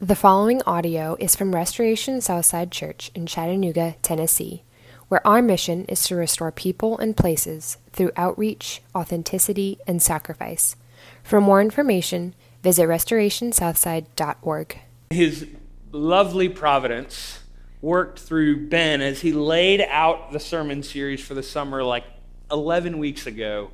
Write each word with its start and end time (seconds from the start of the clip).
The 0.00 0.14
following 0.14 0.62
audio 0.62 1.16
is 1.18 1.34
from 1.34 1.56
Restoration 1.56 2.20
Southside 2.20 2.70
Church 2.70 3.10
in 3.16 3.26
Chattanooga, 3.26 3.96
Tennessee, 4.00 4.62
where 5.08 5.26
our 5.26 5.42
mission 5.42 5.86
is 5.86 6.04
to 6.04 6.14
restore 6.14 6.52
people 6.52 6.96
and 6.98 7.16
places 7.16 7.78
through 7.92 8.12
outreach, 8.14 8.80
authenticity, 8.94 9.80
and 9.88 10.00
sacrifice. 10.00 10.76
For 11.24 11.40
more 11.40 11.60
information, 11.60 12.36
visit 12.62 12.84
restorationsouthside.org. 12.84 14.78
His 15.10 15.48
lovely 15.90 16.48
providence 16.48 17.40
worked 17.82 18.20
through 18.20 18.68
Ben 18.68 19.00
as 19.00 19.22
he 19.22 19.32
laid 19.32 19.80
out 19.80 20.30
the 20.30 20.38
sermon 20.38 20.84
series 20.84 21.20
for 21.20 21.34
the 21.34 21.42
summer 21.42 21.82
like 21.82 22.04
11 22.52 22.98
weeks 22.98 23.26
ago, 23.26 23.72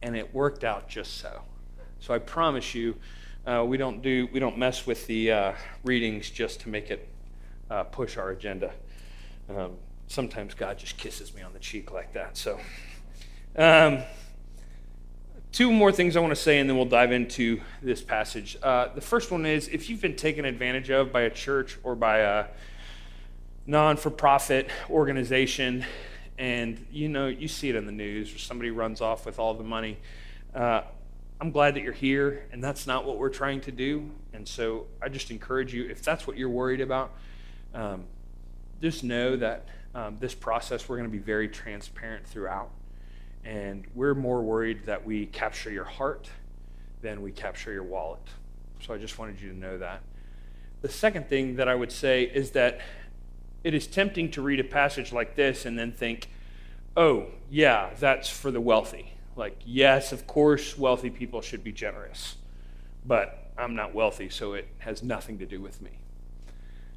and 0.00 0.14
it 0.14 0.32
worked 0.32 0.62
out 0.62 0.88
just 0.88 1.16
so. 1.16 1.42
So 1.98 2.14
I 2.14 2.20
promise 2.20 2.72
you, 2.72 2.94
uh, 3.46 3.64
we 3.64 3.76
don't 3.76 4.02
do 4.02 4.28
we 4.32 4.40
don't 4.40 4.58
mess 4.58 4.86
with 4.86 5.06
the 5.06 5.30
uh, 5.30 5.52
readings 5.84 6.30
just 6.30 6.60
to 6.60 6.68
make 6.68 6.90
it 6.90 7.08
uh, 7.70 7.84
push 7.84 8.16
our 8.16 8.30
agenda. 8.30 8.72
Um, 9.48 9.76
sometimes 10.08 10.54
God 10.54 10.78
just 10.78 10.96
kisses 10.96 11.34
me 11.34 11.42
on 11.42 11.52
the 11.52 11.58
cheek 11.58 11.92
like 11.92 12.12
that. 12.14 12.36
So, 12.36 12.58
um, 13.56 14.02
two 15.52 15.70
more 15.72 15.92
things 15.92 16.16
I 16.16 16.20
want 16.20 16.32
to 16.32 16.40
say, 16.40 16.58
and 16.58 16.68
then 16.68 16.76
we'll 16.76 16.86
dive 16.86 17.12
into 17.12 17.60
this 17.82 18.02
passage. 18.02 18.56
Uh, 18.62 18.88
the 18.94 19.00
first 19.00 19.30
one 19.30 19.46
is 19.46 19.68
if 19.68 19.88
you've 19.88 20.00
been 20.00 20.16
taken 20.16 20.44
advantage 20.44 20.90
of 20.90 21.12
by 21.12 21.22
a 21.22 21.30
church 21.30 21.78
or 21.84 21.94
by 21.94 22.18
a 22.18 22.46
non-for-profit 23.66 24.68
organization, 24.90 25.84
and 26.38 26.84
you 26.90 27.08
know 27.08 27.28
you 27.28 27.48
see 27.48 27.68
it 27.68 27.76
in 27.76 27.86
the 27.86 27.92
news, 27.92 28.34
or 28.34 28.38
somebody 28.38 28.70
runs 28.70 29.00
off 29.00 29.24
with 29.24 29.38
all 29.38 29.54
the 29.54 29.64
money. 29.64 29.98
I'm 31.46 31.52
glad 31.52 31.76
that 31.76 31.84
you're 31.84 31.92
here, 31.92 32.44
and 32.50 32.60
that's 32.60 32.88
not 32.88 33.04
what 33.04 33.18
we're 33.18 33.28
trying 33.28 33.60
to 33.60 33.70
do. 33.70 34.10
And 34.32 34.48
so 34.48 34.88
I 35.00 35.08
just 35.08 35.30
encourage 35.30 35.72
you, 35.72 35.88
if 35.88 36.02
that's 36.02 36.26
what 36.26 36.36
you're 36.36 36.48
worried 36.48 36.80
about, 36.80 37.12
um, 37.72 38.02
just 38.82 39.04
know 39.04 39.36
that 39.36 39.68
um, 39.94 40.16
this 40.18 40.34
process, 40.34 40.88
we're 40.88 40.96
going 40.96 41.08
to 41.08 41.16
be 41.16 41.22
very 41.22 41.46
transparent 41.46 42.26
throughout. 42.26 42.70
And 43.44 43.86
we're 43.94 44.16
more 44.16 44.42
worried 44.42 44.86
that 44.86 45.06
we 45.06 45.26
capture 45.26 45.70
your 45.70 45.84
heart 45.84 46.28
than 47.00 47.22
we 47.22 47.30
capture 47.30 47.72
your 47.72 47.84
wallet. 47.84 48.26
So 48.80 48.92
I 48.92 48.98
just 48.98 49.16
wanted 49.16 49.40
you 49.40 49.50
to 49.50 49.56
know 49.56 49.78
that. 49.78 50.00
The 50.82 50.88
second 50.88 51.28
thing 51.28 51.54
that 51.54 51.68
I 51.68 51.76
would 51.76 51.92
say 51.92 52.24
is 52.24 52.50
that 52.50 52.80
it 53.62 53.72
is 53.72 53.86
tempting 53.86 54.32
to 54.32 54.42
read 54.42 54.58
a 54.58 54.64
passage 54.64 55.12
like 55.12 55.36
this 55.36 55.64
and 55.64 55.78
then 55.78 55.92
think, 55.92 56.28
oh, 56.96 57.26
yeah, 57.48 57.90
that's 58.00 58.28
for 58.28 58.50
the 58.50 58.60
wealthy 58.60 59.12
like, 59.36 59.60
yes, 59.64 60.12
of 60.12 60.26
course, 60.26 60.76
wealthy 60.78 61.10
people 61.10 61.40
should 61.40 61.62
be 61.62 61.72
generous, 61.72 62.36
but 63.04 63.50
I'm 63.58 63.74
not 63.74 63.94
wealthy, 63.94 64.28
so 64.28 64.54
it 64.54 64.68
has 64.78 65.02
nothing 65.02 65.38
to 65.38 65.46
do 65.46 65.60
with 65.60 65.80
me. 65.80 65.90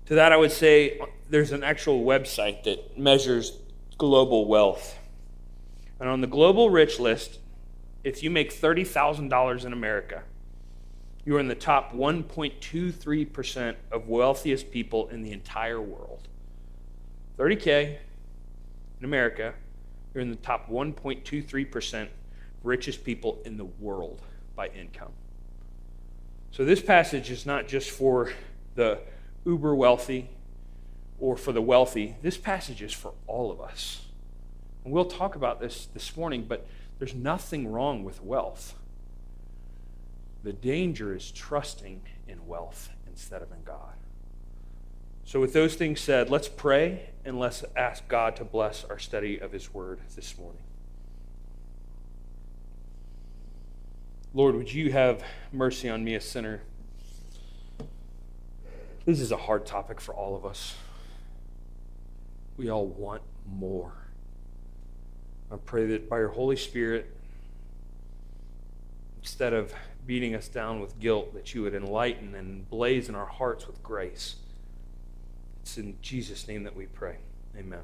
To 0.07 0.15
that, 0.15 0.31
I 0.31 0.37
would 0.37 0.51
say 0.51 0.99
there's 1.29 1.51
an 1.51 1.63
actual 1.63 2.03
website 2.03 2.63
that 2.63 2.97
measures 2.97 3.57
global 3.97 4.47
wealth. 4.47 4.97
And 5.99 6.09
on 6.09 6.21
the 6.21 6.27
global 6.27 6.69
rich 6.69 6.99
list, 6.99 7.39
if 8.03 8.23
you 8.23 8.29
make 8.29 8.53
$30,000 8.53 9.65
in 9.65 9.73
America, 9.73 10.23
you're 11.25 11.39
in 11.39 11.47
the 11.47 11.55
top 11.55 11.93
1.23% 11.93 13.75
of 13.91 14.07
wealthiest 14.07 14.71
people 14.71 15.09
in 15.09 15.21
the 15.21 15.31
entire 15.31 15.81
world. 15.81 16.27
30K 17.37 17.97
in 18.99 19.05
America, 19.05 19.53
you're 20.13 20.21
in 20.21 20.29
the 20.29 20.37
top 20.37 20.69
1.23% 20.69 22.07
richest 22.63 23.03
people 23.03 23.41
in 23.45 23.57
the 23.57 23.65
world 23.65 24.21
by 24.55 24.67
income. 24.67 25.11
So 26.51 26.65
this 26.65 26.81
passage 26.81 27.29
is 27.31 27.45
not 27.45 27.67
just 27.67 27.89
for 27.89 28.33
the 28.75 28.99
uber 29.45 29.75
wealthy 29.75 30.29
or 31.19 31.37
for 31.37 31.51
the 31.51 31.61
wealthy. 31.61 32.15
This 32.21 32.37
passage 32.37 32.81
is 32.81 32.93
for 32.93 33.13
all 33.27 33.51
of 33.51 33.61
us. 33.61 34.05
And 34.83 34.93
we'll 34.93 35.05
talk 35.05 35.35
about 35.35 35.59
this 35.59 35.87
this 35.93 36.15
morning, 36.17 36.45
but 36.47 36.65
there's 36.97 37.13
nothing 37.13 37.71
wrong 37.71 38.03
with 38.03 38.23
wealth. 38.23 38.75
The 40.43 40.53
danger 40.53 41.15
is 41.15 41.31
trusting 41.31 42.01
in 42.27 42.47
wealth 42.47 42.89
instead 43.07 43.41
of 43.41 43.51
in 43.51 43.63
God. 43.63 43.93
So, 45.25 45.39
with 45.39 45.53
those 45.53 45.75
things 45.75 45.99
said, 45.99 46.29
let's 46.29 46.47
pray 46.47 47.09
and 47.23 47.37
let's 47.37 47.63
ask 47.75 48.07
God 48.07 48.35
to 48.37 48.45
bless 48.45 48.83
our 48.85 48.97
study 48.97 49.37
of 49.37 49.51
His 49.51 49.73
Word 49.73 49.99
this 50.15 50.37
morning. 50.37 50.63
Lord, 54.33 54.55
would 54.55 54.71
you 54.71 54.91
have 54.91 55.23
mercy 55.51 55.89
on 55.89 56.03
me, 56.03 56.13
a 56.13 56.21
sinner? 56.21 56.61
This 59.05 59.19
is 59.19 59.31
a 59.31 59.37
hard 59.37 59.65
topic 59.65 59.99
for 59.99 60.13
all 60.13 60.35
of 60.35 60.45
us. 60.45 60.75
We 62.55 62.69
all 62.69 62.85
want 62.85 63.23
more. 63.47 63.93
I 65.51 65.55
pray 65.55 65.87
that 65.87 66.07
by 66.07 66.19
your 66.19 66.29
Holy 66.29 66.57
Spirit, 66.57 67.11
instead 69.19 69.53
of 69.53 69.73
beating 70.05 70.35
us 70.35 70.47
down 70.47 70.79
with 70.79 70.99
guilt, 70.99 71.33
that 71.33 71.55
you 71.55 71.63
would 71.63 71.73
enlighten 71.73 72.35
and 72.35 72.69
blaze 72.69 73.09
in 73.09 73.15
our 73.15 73.25
hearts 73.25 73.65
with 73.65 73.81
grace. 73.81 74.35
It's 75.63 75.77
in 75.79 75.97
Jesus' 76.03 76.47
name 76.47 76.63
that 76.65 76.75
we 76.75 76.85
pray. 76.85 77.17
Amen. 77.57 77.81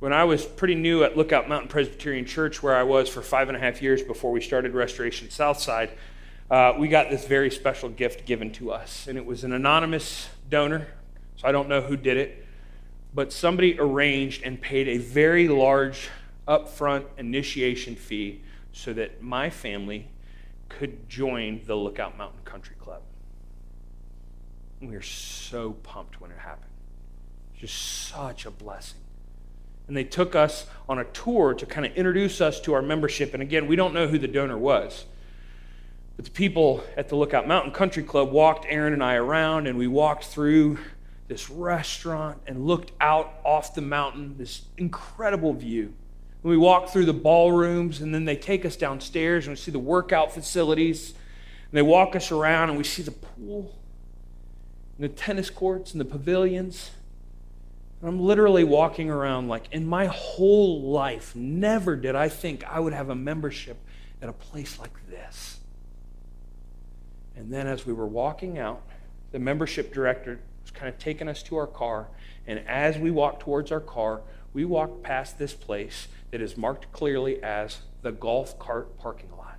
When 0.00 0.14
I 0.14 0.24
was 0.24 0.46
pretty 0.46 0.76
new 0.76 1.04
at 1.04 1.18
Lookout 1.18 1.46
Mountain 1.46 1.68
Presbyterian 1.68 2.24
Church, 2.24 2.62
where 2.62 2.74
I 2.74 2.84
was 2.84 3.06
for 3.10 3.20
five 3.20 3.48
and 3.48 3.56
a 3.56 3.60
half 3.60 3.82
years 3.82 4.02
before 4.02 4.32
we 4.32 4.40
started 4.40 4.72
Restoration 4.72 5.28
Southside, 5.28 5.90
uh, 6.50 6.72
we 6.78 6.88
got 6.88 7.10
this 7.10 7.26
very 7.26 7.50
special 7.50 7.90
gift 7.90 8.24
given 8.24 8.50
to 8.52 8.72
us. 8.72 9.06
And 9.06 9.18
it 9.18 9.26
was 9.26 9.44
an 9.44 9.52
anonymous 9.52 10.30
donor, 10.48 10.86
so 11.36 11.46
I 11.46 11.52
don't 11.52 11.68
know 11.68 11.82
who 11.82 11.98
did 11.98 12.16
it, 12.16 12.46
but 13.12 13.30
somebody 13.30 13.78
arranged 13.78 14.42
and 14.42 14.58
paid 14.58 14.88
a 14.88 14.96
very 14.96 15.48
large 15.48 16.08
upfront 16.48 17.04
initiation 17.18 17.94
fee 17.94 18.40
so 18.72 18.94
that 18.94 19.22
my 19.22 19.50
family 19.50 20.08
could 20.70 21.10
join 21.10 21.60
the 21.66 21.74
Lookout 21.74 22.16
Mountain 22.16 22.40
Country 22.46 22.76
Club. 22.80 23.02
we 24.80 24.88
were 24.88 25.02
so 25.02 25.72
pumped 25.82 26.22
when 26.22 26.30
it 26.30 26.38
happened. 26.38 26.72
Just 27.54 28.08
such 28.08 28.46
a 28.46 28.50
blessing 28.50 28.99
and 29.90 29.96
they 29.96 30.04
took 30.04 30.36
us 30.36 30.66
on 30.88 31.00
a 31.00 31.04
tour 31.06 31.52
to 31.52 31.66
kind 31.66 31.84
of 31.84 31.92
introduce 31.96 32.40
us 32.40 32.60
to 32.60 32.72
our 32.74 32.80
membership. 32.80 33.34
And 33.34 33.42
again, 33.42 33.66
we 33.66 33.74
don't 33.74 33.92
know 33.92 34.06
who 34.06 34.18
the 34.18 34.28
donor 34.28 34.56
was. 34.56 35.04
But 36.14 36.26
the 36.26 36.30
people 36.30 36.84
at 36.96 37.08
the 37.08 37.16
Lookout 37.16 37.48
Mountain 37.48 37.72
Country 37.72 38.04
Club 38.04 38.30
walked 38.30 38.66
Aaron 38.68 38.92
and 38.92 39.02
I 39.02 39.16
around, 39.16 39.66
and 39.66 39.76
we 39.76 39.88
walked 39.88 40.26
through 40.26 40.78
this 41.26 41.50
restaurant 41.50 42.38
and 42.46 42.68
looked 42.68 42.92
out 43.00 43.34
off 43.44 43.74
the 43.74 43.80
mountain, 43.82 44.36
this 44.38 44.62
incredible 44.76 45.54
view. 45.54 45.92
And 46.44 46.50
we 46.50 46.56
walked 46.56 46.90
through 46.90 47.06
the 47.06 47.12
ballrooms, 47.12 48.00
and 48.00 48.14
then 48.14 48.26
they 48.26 48.36
take 48.36 48.64
us 48.64 48.76
downstairs 48.76 49.48
and 49.48 49.56
we 49.56 49.60
see 49.60 49.72
the 49.72 49.80
workout 49.80 50.30
facilities. 50.32 51.08
And 51.08 51.72
they 51.72 51.82
walk 51.82 52.14
us 52.14 52.30
around, 52.30 52.68
and 52.68 52.78
we 52.78 52.84
see 52.84 53.02
the 53.02 53.10
pool, 53.10 53.74
and 54.98 55.10
the 55.10 55.12
tennis 55.12 55.50
courts, 55.50 55.90
and 55.90 56.00
the 56.00 56.04
pavilions. 56.04 56.92
I'm 58.02 58.20
literally 58.20 58.64
walking 58.64 59.10
around 59.10 59.48
like, 59.48 59.64
in 59.72 59.86
my 59.86 60.06
whole 60.06 60.82
life, 60.82 61.36
never 61.36 61.96
did 61.96 62.14
I 62.14 62.28
think 62.28 62.64
I 62.64 62.80
would 62.80 62.94
have 62.94 63.10
a 63.10 63.14
membership 63.14 63.76
at 64.22 64.28
a 64.28 64.32
place 64.32 64.78
like 64.78 65.06
this. 65.08 65.58
And 67.36 67.52
then 67.52 67.66
as 67.66 67.84
we 67.84 67.92
were 67.92 68.06
walking 68.06 68.58
out, 68.58 68.82
the 69.32 69.38
membership 69.38 69.92
director 69.92 70.40
was 70.62 70.70
kind 70.70 70.88
of 70.88 70.98
taking 70.98 71.28
us 71.28 71.42
to 71.44 71.56
our 71.56 71.66
car. 71.66 72.08
And 72.46 72.60
as 72.66 72.98
we 72.98 73.10
walked 73.10 73.40
towards 73.40 73.70
our 73.70 73.80
car, 73.80 74.22
we 74.52 74.64
walked 74.64 75.02
past 75.02 75.38
this 75.38 75.52
place 75.52 76.08
that 76.30 76.40
is 76.40 76.56
marked 76.56 76.90
clearly 76.92 77.42
as 77.42 77.80
the 78.02 78.12
golf 78.12 78.58
cart 78.58 78.98
parking 78.98 79.30
lot. 79.36 79.58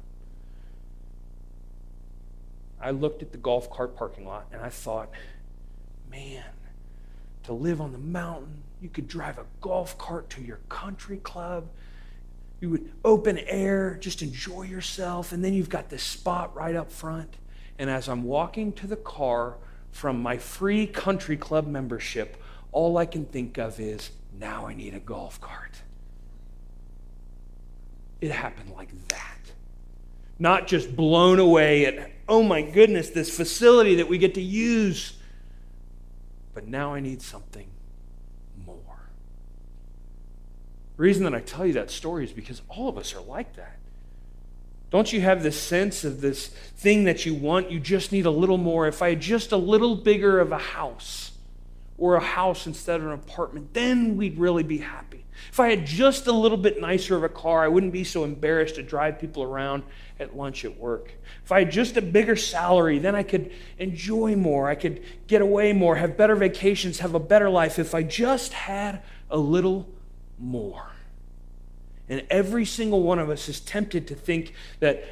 I 2.81 2.89
looked 2.89 3.21
at 3.21 3.31
the 3.31 3.37
golf 3.37 3.69
cart 3.69 3.95
parking 3.95 4.25
lot 4.25 4.47
and 4.51 4.61
I 4.61 4.69
thought, 4.69 5.11
man, 6.09 6.43
to 7.51 7.63
live 7.63 7.81
on 7.81 7.91
the 7.91 7.97
mountain. 7.97 8.63
You 8.81 8.89
could 8.89 9.07
drive 9.07 9.37
a 9.37 9.45
golf 9.59 9.97
cart 9.97 10.29
to 10.31 10.41
your 10.41 10.59
country 10.69 11.17
club. 11.17 11.67
You 12.61 12.69
would 12.69 12.91
open 13.03 13.37
air, 13.39 13.97
just 13.99 14.21
enjoy 14.21 14.63
yourself. 14.63 15.31
And 15.31 15.43
then 15.43 15.53
you've 15.53 15.69
got 15.69 15.89
this 15.89 16.03
spot 16.03 16.55
right 16.55 16.75
up 16.75 16.91
front. 16.91 17.35
And 17.77 17.89
as 17.89 18.07
I'm 18.07 18.23
walking 18.23 18.71
to 18.73 18.87
the 18.87 18.95
car 18.95 19.55
from 19.91 20.21
my 20.21 20.37
free 20.37 20.87
country 20.87 21.35
club 21.35 21.67
membership, 21.67 22.37
all 22.71 22.97
I 22.97 23.05
can 23.05 23.25
think 23.25 23.57
of 23.57 23.79
is 23.79 24.11
now 24.39 24.65
I 24.67 24.73
need 24.73 24.93
a 24.93 24.99
golf 24.99 25.41
cart. 25.41 25.81
It 28.21 28.31
happened 28.31 28.71
like 28.71 28.89
that. 29.09 29.39
Not 30.39 30.67
just 30.67 30.95
blown 30.95 31.39
away 31.39 31.85
at, 31.85 32.11
oh 32.29 32.43
my 32.43 32.61
goodness, 32.61 33.09
this 33.09 33.35
facility 33.35 33.95
that 33.95 34.07
we 34.07 34.17
get 34.17 34.35
to 34.35 34.41
use 34.41 35.17
but 36.53 36.67
now 36.67 36.93
I 36.93 36.99
need 36.99 37.21
something 37.21 37.67
more. 38.65 38.77
The 40.97 41.03
reason 41.03 41.23
that 41.23 41.33
I 41.33 41.39
tell 41.39 41.65
you 41.65 41.73
that 41.73 41.91
story 41.91 42.23
is 42.23 42.31
because 42.31 42.61
all 42.69 42.89
of 42.89 42.97
us 42.97 43.15
are 43.15 43.21
like 43.21 43.55
that. 43.55 43.77
Don't 44.91 45.13
you 45.13 45.21
have 45.21 45.41
this 45.41 45.59
sense 45.59 46.03
of 46.03 46.19
this 46.19 46.47
thing 46.47 47.05
that 47.05 47.25
you 47.25 47.33
want? 47.33 47.71
You 47.71 47.79
just 47.79 48.11
need 48.11 48.25
a 48.25 48.31
little 48.31 48.57
more. 48.57 48.87
If 48.87 49.01
I 49.01 49.11
had 49.11 49.21
just 49.21 49.53
a 49.53 49.57
little 49.57 49.95
bigger 49.95 50.39
of 50.39 50.51
a 50.51 50.57
house 50.57 51.31
or 51.97 52.15
a 52.15 52.21
house 52.21 52.67
instead 52.67 52.99
of 52.99 53.05
an 53.05 53.13
apartment, 53.13 53.73
then 53.73 54.17
we'd 54.17 54.37
really 54.37 54.63
be 54.63 54.79
happy. 54.79 55.23
If 55.49 55.59
I 55.59 55.69
had 55.69 55.85
just 55.85 56.27
a 56.27 56.31
little 56.31 56.57
bit 56.57 56.79
nicer 56.79 57.15
of 57.15 57.23
a 57.23 57.29
car, 57.29 57.63
I 57.63 57.67
wouldn't 57.67 57.93
be 57.93 58.03
so 58.03 58.23
embarrassed 58.23 58.75
to 58.75 58.83
drive 58.83 59.19
people 59.19 59.43
around 59.43 59.83
at 60.19 60.35
lunch 60.35 60.63
at 60.65 60.77
work. 60.77 61.13
If 61.43 61.51
I 61.51 61.59
had 61.59 61.71
just 61.71 61.97
a 61.97 62.01
bigger 62.01 62.35
salary, 62.35 62.99
then 62.99 63.15
I 63.15 63.23
could 63.23 63.51
enjoy 63.79 64.35
more. 64.35 64.69
I 64.69 64.75
could 64.75 65.03
get 65.27 65.41
away 65.41 65.73
more, 65.73 65.95
have 65.95 66.15
better 66.15 66.35
vacations, 66.35 66.99
have 66.99 67.15
a 67.15 67.19
better 67.19 67.49
life. 67.49 67.79
If 67.79 67.95
I 67.95 68.03
just 68.03 68.53
had 68.53 69.01
a 69.29 69.37
little 69.37 69.89
more. 70.39 70.91
And 72.09 72.25
every 72.29 72.65
single 72.65 73.03
one 73.03 73.19
of 73.19 73.29
us 73.29 73.47
is 73.47 73.59
tempted 73.59 74.07
to 74.07 74.15
think 74.15 74.53
that 74.79 75.05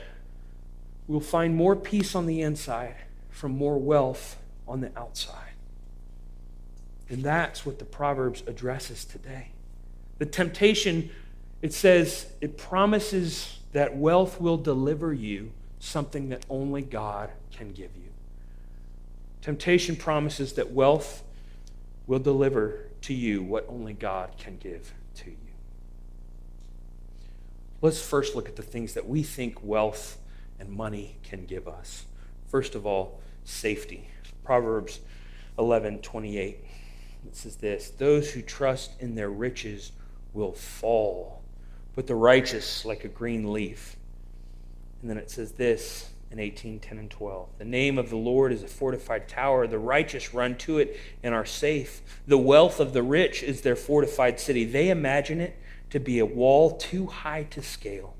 we'll 1.07 1.21
find 1.21 1.55
more 1.55 1.75
peace 1.75 2.13
on 2.13 2.25
the 2.25 2.41
inside 2.41 2.95
from 3.29 3.51
more 3.51 3.77
wealth 3.77 4.37
on 4.67 4.81
the 4.81 4.91
outside. 4.97 5.53
And 7.09 7.23
that's 7.23 7.65
what 7.65 7.79
the 7.79 7.85
Proverbs 7.85 8.43
addresses 8.45 9.05
today. 9.05 9.49
The 10.19 10.25
temptation, 10.25 11.09
it 11.61 11.73
says, 11.73 12.27
it 12.41 12.57
promises 12.57 13.57
that 13.71 13.95
wealth 13.95 14.39
will 14.39 14.57
deliver 14.57 15.13
you 15.13 15.51
something 15.79 16.29
that 16.29 16.45
only 16.49 16.81
God 16.81 17.31
can 17.51 17.69
give 17.69 17.95
you. 17.95 18.09
Temptation 19.41 19.95
promises 19.95 20.53
that 20.53 20.71
wealth 20.71 21.23
will 22.05 22.19
deliver 22.19 22.85
to 23.01 23.13
you 23.13 23.41
what 23.41 23.65
only 23.69 23.93
God 23.93 24.31
can 24.37 24.57
give 24.57 24.93
to 25.15 25.29
you. 25.29 25.37
Let's 27.81 28.01
first 28.01 28.35
look 28.35 28.49
at 28.49 28.57
the 28.57 28.61
things 28.61 28.93
that 28.95 29.07
we 29.07 29.23
think 29.23 29.63
wealth 29.63 30.17
and 30.59 30.69
money 30.69 31.15
can 31.23 31.45
give 31.45 31.67
us. 31.67 32.05
First 32.47 32.75
of 32.75 32.85
all, 32.85 33.21
safety. 33.45 34.09
Proverbs 34.43 34.99
11 35.57 35.99
28. 35.99 36.57
It 37.27 37.35
says 37.35 37.57
this 37.57 37.91
Those 37.91 38.31
who 38.31 38.41
trust 38.41 38.99
in 38.99 39.15
their 39.15 39.29
riches 39.29 39.91
will 40.33 40.53
fall, 40.53 41.41
but 41.95 42.07
the 42.07 42.15
righteous 42.15 42.85
like 42.85 43.03
a 43.03 43.07
green 43.07 43.51
leaf. 43.51 43.97
And 45.01 45.09
then 45.09 45.17
it 45.17 45.31
says 45.31 45.53
this 45.53 46.09
in 46.31 46.39
18 46.39 46.79
10 46.79 46.97
and 46.97 47.09
12. 47.09 47.49
The 47.57 47.65
name 47.65 47.97
of 47.97 48.09
the 48.09 48.15
Lord 48.15 48.51
is 48.51 48.63
a 48.63 48.67
fortified 48.67 49.27
tower. 49.27 49.65
The 49.67 49.79
righteous 49.79 50.33
run 50.33 50.55
to 50.59 50.77
it 50.77 50.97
and 51.23 51.33
are 51.33 51.45
safe. 51.45 52.01
The 52.27 52.37
wealth 52.37 52.79
of 52.79 52.93
the 52.93 53.03
rich 53.03 53.41
is 53.41 53.61
their 53.61 53.75
fortified 53.75 54.39
city. 54.39 54.65
They 54.65 54.89
imagine 54.89 55.41
it 55.41 55.57
to 55.89 55.99
be 55.99 56.19
a 56.19 56.25
wall 56.25 56.77
too 56.77 57.07
high 57.07 57.43
to 57.51 57.63
scale. 57.63 58.15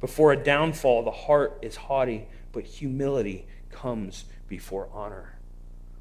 Before 0.00 0.32
a 0.32 0.36
downfall, 0.36 1.02
the 1.02 1.10
heart 1.10 1.58
is 1.62 1.76
haughty, 1.76 2.28
but 2.52 2.64
humility 2.64 3.46
comes 3.70 4.24
before 4.48 4.88
honor. 4.92 5.38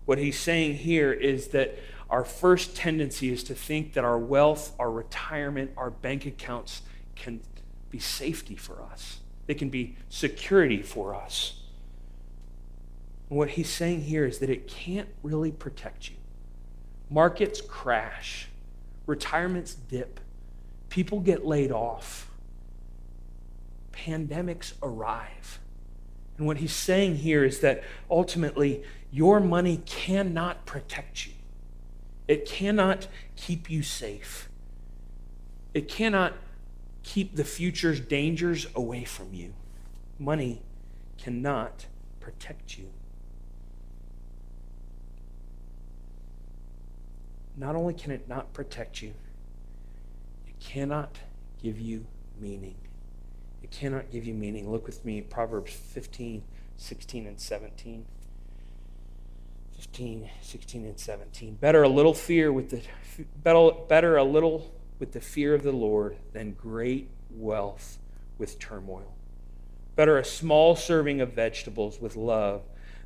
What 0.06 0.18
he's 0.18 0.38
saying 0.38 0.75
here 0.75 1.12
is 1.12 1.50
that 1.50 1.78
our 2.10 2.24
first 2.24 2.76
tendency 2.76 3.32
is 3.32 3.44
to 3.46 3.56
think 3.56 3.94
that 3.94 4.04
our 4.04 4.18
wealth, 4.18 4.74
our 4.80 4.92
retirement, 4.92 5.72
our 5.78 5.90
bank 5.90 6.26
accounts 6.26 6.82
can 7.16 7.42
be 7.90 8.00
safety 8.00 8.56
for 8.56 8.82
us, 8.82 9.20
they 9.48 9.54
can 9.54 9.70
be 9.70 9.96
security 10.10 10.82
for 10.82 11.16
us. 11.16 11.60
And 13.30 13.38
what 13.38 13.52
he's 13.52 13.70
saying 13.70 14.02
here 14.02 14.26
is 14.26 14.40
that 14.40 14.50
it 14.50 14.68
can't 14.68 15.10
really 15.24 15.52
protect 15.52 16.10
you. 16.10 16.16
Markets 17.10 17.62
crash, 17.62 18.48
retirements 19.06 19.74
dip, 19.74 20.20
People 20.94 21.22
get 21.22 21.44
laid 21.44 21.72
off. 21.72 22.30
Pandemics 23.94 24.74
arrive. 24.84 25.58
And 26.38 26.46
what 26.46 26.58
he's 26.58 26.72
saying 26.72 27.16
here 27.16 27.44
is 27.44 27.62
that 27.62 27.84
ultimately, 28.12 28.84
your 29.12 29.40
money 29.40 29.78
cannot 29.88 30.68
protect 30.68 31.26
you, 31.26 31.34
it 32.34 32.48
cannot 32.48 33.08
keep 33.36 33.70
you 33.70 33.84
safe, 33.84 34.50
it 35.74 35.88
cannot 35.88 36.34
keep 37.04 37.36
the 37.36 37.44
future's 37.44 38.00
dangers 38.00 38.66
away 38.76 39.04
from 39.04 39.34
you. 39.34 39.54
Money 40.18 40.64
cannot 41.18 41.86
protect 42.20 42.78
you. 42.78 42.90
Not 47.56 47.76
only 47.76 47.94
can 47.94 48.12
it 48.12 48.28
not 48.28 48.52
protect 48.52 49.04
you, 49.04 49.14
it 50.48 50.60
cannot 50.60 51.20
give 51.62 51.80
you 51.80 52.08
meaning. 52.40 52.76
It 53.62 53.70
cannot 53.70 54.12
give 54.12 54.26
you 54.26 54.34
meaning. 54.34 54.72
Look 54.72 54.88
with 54.88 55.06
me, 55.06 55.22
Proverbs 55.22 55.72
15, 55.72 56.42
16, 56.78 57.28
and 57.28 57.40
17. 57.40 58.06
15, 59.84 60.30
16, 60.42 60.86
and 60.86 60.98
17. 60.98 61.56
Better 61.56 61.84
a 61.84 61.90
little 61.90 62.14
fear 62.14 62.52
with 62.54 62.70
the 62.70 62.82
better, 63.44 63.72
better 63.90 64.18
a 64.18 64.24
little 64.24 64.72
with 64.98 65.12
the 65.12 65.20
fear 65.20 65.54
of 65.54 65.62
the 65.62 65.72
Lord 65.72 66.16
than 66.32 66.54
great 66.54 67.10
wealth 67.30 67.98
with 68.38 68.60
turmoil. 68.60 69.14
Better 69.96 70.18
a 70.18 70.24
small 70.24 70.76
serving 70.76 71.20
of 71.22 71.34
vegetables 71.34 72.00
with 72.00 72.16
love 72.16 72.62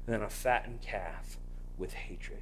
than 0.05 0.21
a 0.21 0.29
fattened 0.29 0.81
calf 0.81 1.37
with 1.77 1.93
hatred 1.93 2.41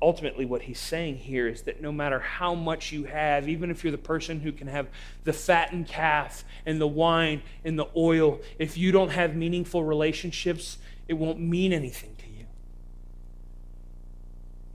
ultimately 0.00 0.44
what 0.44 0.62
he's 0.62 0.78
saying 0.78 1.16
here 1.16 1.48
is 1.48 1.62
that 1.62 1.80
no 1.80 1.90
matter 1.90 2.20
how 2.20 2.54
much 2.54 2.92
you 2.92 3.04
have, 3.04 3.48
even 3.48 3.70
if 3.70 3.82
you're 3.82 3.90
the 3.90 3.98
person 3.98 4.40
who 4.40 4.52
can 4.52 4.68
have 4.68 4.86
the 5.24 5.32
fattened 5.32 5.88
calf 5.88 6.44
and 6.64 6.80
the 6.80 6.86
wine 6.86 7.42
and 7.64 7.78
the 7.78 7.86
oil, 7.96 8.40
if 8.58 8.78
you 8.78 8.92
don't 8.92 9.10
have 9.10 9.34
meaningful 9.34 9.82
relationships, 9.82 10.78
it 11.08 11.14
won't 11.14 11.40
mean 11.40 11.72
anything 11.72 12.14
to 12.18 12.26
you. 12.26 12.27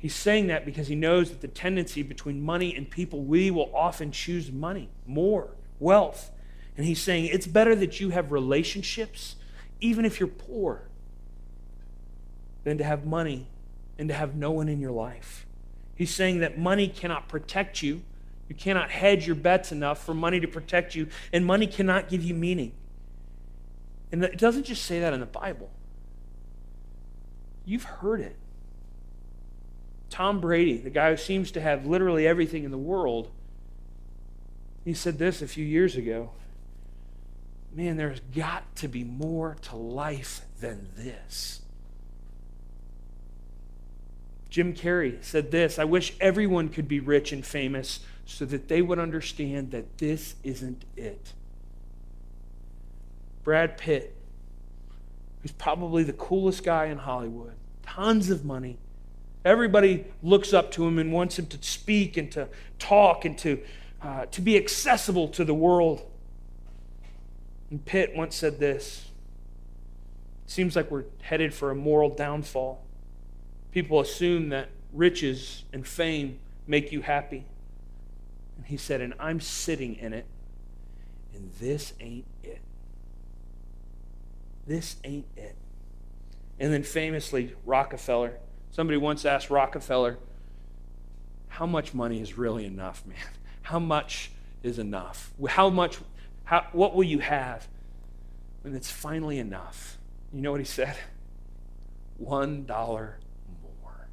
He's 0.03 0.13
saying 0.13 0.47
that 0.47 0.65
because 0.65 0.89
he 0.89 0.95
knows 0.95 1.29
that 1.29 1.39
the 1.39 1.47
tendency 1.47 2.03
between 2.03 2.41
money 2.41 2.75
and 2.75 2.89
people, 2.89 3.21
we 3.21 3.49
will 3.49 3.73
often 3.73 4.11
choose 4.11 4.51
money, 4.51 4.89
more, 5.07 5.51
wealth. 5.79 6.29
And 6.75 6.85
he's 6.85 7.01
saying 7.01 7.27
it's 7.27 7.47
better 7.47 7.73
that 7.73 8.01
you 8.01 8.09
have 8.09 8.33
relationships, 8.33 9.37
even 9.79 10.03
if 10.03 10.19
you're 10.19 10.27
poor, 10.27 10.89
than 12.65 12.77
to 12.79 12.83
have 12.83 13.05
money 13.05 13.47
and 13.97 14.09
to 14.09 14.13
have 14.13 14.35
no 14.35 14.51
one 14.51 14.67
in 14.67 14.81
your 14.81 14.91
life. 14.91 15.45
He's 15.95 16.13
saying 16.13 16.39
that 16.39 16.57
money 16.57 16.89
cannot 16.89 17.29
protect 17.29 17.81
you. 17.81 18.01
You 18.49 18.55
cannot 18.55 18.91
hedge 18.91 19.25
your 19.25 19.37
bets 19.37 19.71
enough 19.71 20.05
for 20.05 20.13
money 20.13 20.41
to 20.41 20.49
protect 20.49 20.95
you, 20.95 21.07
and 21.31 21.45
money 21.45 21.65
cannot 21.65 22.09
give 22.09 22.25
you 22.25 22.33
meaning. 22.33 22.73
And 24.11 24.21
it 24.21 24.37
doesn't 24.37 24.65
just 24.65 24.83
say 24.83 24.99
that 24.99 25.13
in 25.13 25.21
the 25.21 25.25
Bible, 25.25 25.71
you've 27.63 27.85
heard 27.85 28.19
it. 28.19 28.35
Tom 30.13 30.39
Brady, 30.39 30.77
the 30.77 30.91
guy 30.91 31.09
who 31.09 31.17
seems 31.17 31.49
to 31.53 31.59
have 31.59 31.87
literally 31.87 32.27
everything 32.27 32.65
in 32.65 32.69
the 32.69 32.77
world, 32.77 33.31
he 34.85 34.93
said 34.93 35.17
this 35.17 35.41
a 35.41 35.47
few 35.47 35.65
years 35.65 35.95
ago 35.95 36.29
Man, 37.75 37.97
there's 37.97 38.19
got 38.19 38.75
to 38.75 38.87
be 38.87 39.03
more 39.03 39.57
to 39.63 39.75
life 39.75 40.41
than 40.59 40.89
this. 40.95 41.61
Jim 44.51 44.75
Carrey 44.75 45.23
said 45.23 45.49
this 45.49 45.79
I 45.79 45.85
wish 45.85 46.13
everyone 46.21 46.69
could 46.69 46.87
be 46.87 46.99
rich 46.99 47.31
and 47.31 47.43
famous 47.43 48.01
so 48.27 48.45
that 48.45 48.67
they 48.67 48.83
would 48.83 48.99
understand 48.99 49.71
that 49.71 49.97
this 49.97 50.35
isn't 50.43 50.85
it. 50.95 51.33
Brad 53.43 53.79
Pitt, 53.79 54.15
who's 55.41 55.51
probably 55.51 56.03
the 56.03 56.13
coolest 56.13 56.63
guy 56.63 56.85
in 56.85 56.99
Hollywood, 56.99 57.55
tons 57.81 58.29
of 58.29 58.45
money. 58.45 58.77
Everybody 59.45 60.05
looks 60.21 60.53
up 60.53 60.71
to 60.71 60.85
him 60.85 60.99
and 60.99 61.11
wants 61.11 61.37
him 61.37 61.47
to 61.47 61.57
speak 61.61 62.15
and 62.15 62.31
to 62.31 62.47
talk 62.79 63.25
and 63.25 63.37
to, 63.39 63.61
uh, 64.01 64.25
to 64.27 64.41
be 64.41 64.55
accessible 64.55 65.27
to 65.29 65.43
the 65.43 65.53
world. 65.53 66.01
And 67.69 67.83
Pitt 67.83 68.15
once 68.15 68.35
said 68.35 68.59
this 68.59 69.09
Seems 70.45 70.75
like 70.75 70.91
we're 70.91 71.05
headed 71.21 71.53
for 71.53 71.71
a 71.71 71.75
moral 71.75 72.09
downfall. 72.09 72.85
People 73.71 73.99
assume 73.99 74.49
that 74.49 74.69
riches 74.93 75.63
and 75.73 75.85
fame 75.85 76.39
make 76.67 76.91
you 76.91 77.01
happy. 77.01 77.45
And 78.57 78.65
he 78.67 78.77
said, 78.77 79.01
And 79.01 79.13
I'm 79.19 79.41
sitting 79.41 79.95
in 79.95 80.13
it, 80.13 80.25
and 81.33 81.51
this 81.59 81.93
ain't 81.99 82.25
it. 82.43 82.61
This 84.67 84.97
ain't 85.03 85.25
it. 85.35 85.55
And 86.59 86.71
then 86.71 86.83
famously, 86.83 87.55
Rockefeller. 87.65 88.37
Somebody 88.73 88.97
once 88.97 89.23
asked 89.23 89.51
Rockefeller, 89.51 90.17
How 91.47 91.67
much 91.67 91.93
money 91.93 92.19
is 92.19 92.39
really 92.39 92.65
enough, 92.65 93.05
man? 93.05 93.17
How 93.61 93.77
much 93.77 94.31
is 94.63 94.79
enough? 94.79 95.31
How 95.47 95.69
much, 95.69 95.99
how, 96.43 96.65
what 96.71 96.95
will 96.95 97.03
you 97.03 97.19
have 97.19 97.67
when 98.61 98.75
it's 98.75 98.89
finally 98.89 99.37
enough? 99.37 99.99
You 100.33 100.41
know 100.41 100.51
what 100.51 100.59
he 100.59 100.65
said? 100.65 100.97
One 102.17 102.65
dollar 102.65 103.19
more. 103.61 104.07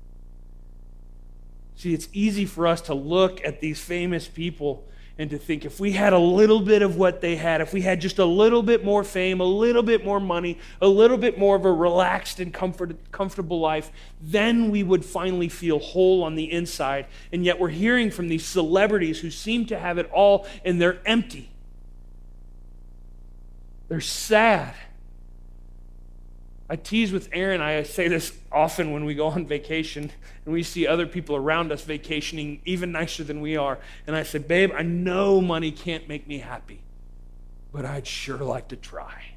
See, 1.75 1.95
it's 1.95 2.09
easy 2.12 2.45
for 2.45 2.67
us 2.67 2.83
to 2.83 2.95
look 2.95 3.43
at 3.45 3.61
these 3.61 3.81
famous 3.81 4.29
people 4.29 4.87
and 5.21 5.29
to 5.29 5.37
think 5.37 5.67
if 5.67 5.79
we 5.79 5.93
had 5.93 6.15
a 6.15 6.19
little 6.19 6.61
bit 6.61 6.81
of 6.81 6.97
what 6.97 7.21
they 7.21 7.37
had, 7.37 7.61
if 7.61 7.75
we 7.75 7.83
had 7.83 8.00
just 8.00 8.19
a 8.19 8.25
little 8.25 8.62
bit 8.62 8.83
more 8.83 9.05
fame, 9.05 9.39
a 9.39 9.45
little 9.45 9.83
bit 9.83 10.03
more 10.03 10.19
money, 10.19 10.57
a 10.81 10.89
little 10.89 11.19
bit 11.19 11.39
more 11.39 11.57
of 11.57 11.67
a 11.67 11.71
relaxed 11.71 12.41
and 12.41 12.55
comfort, 12.55 12.97
comfortable 13.12 13.61
life, 13.61 13.93
then 14.23 14.71
we 14.71 14.83
would 14.83 15.05
finally 15.05 15.50
feel 15.50 15.79
whole 15.79 16.23
on 16.23 16.37
the 16.37 16.50
inside. 16.50 17.05
And 17.35 17.45
yet 17.45 17.61
we're 17.61 17.69
hearing 17.69 18.11
from 18.11 18.29
these 18.29 18.47
celebrities 18.47 19.21
who 19.21 19.31
seem 19.31 19.67
to 19.67 19.79
have 19.79 19.99
it 19.99 20.11
all 20.11 20.47
and 20.65 20.81
they're 20.81 21.03
empty. 21.05 21.50
They're 23.89 24.00
sad. 24.00 24.73
I 26.71 26.77
tease 26.77 27.11
with 27.11 27.29
Aaron, 27.33 27.61
I 27.61 27.83
say 27.83 28.07
this 28.07 28.33
often 28.53 28.93
when 28.93 29.05
we 29.05 29.17
go 29.17 29.27
on 29.27 29.45
vacation 29.45 30.12
and 30.45 30.55
we 30.55 30.62
see 30.62 30.87
other 30.87 31.05
people 31.05 31.35
around 31.35 31.73
us 31.73 31.83
vacationing 31.83 32.62
even 32.65 32.93
nicer 32.93 33.25
than 33.25 33.41
we 33.41 33.57
are. 33.57 33.81
And 34.07 34.15
I 34.15 34.23
say, 34.23 34.39
Babe, 34.39 34.71
I 34.73 34.83
know 34.83 35.41
money 35.41 35.73
can't 35.73 36.09
make 36.09 36.29
me 36.29 36.39
happy, 36.39 36.81
but 37.73 37.85
I'd 37.85 38.07
sure 38.07 38.39
like 38.39 38.69
to 38.69 38.77
try. 38.77 39.33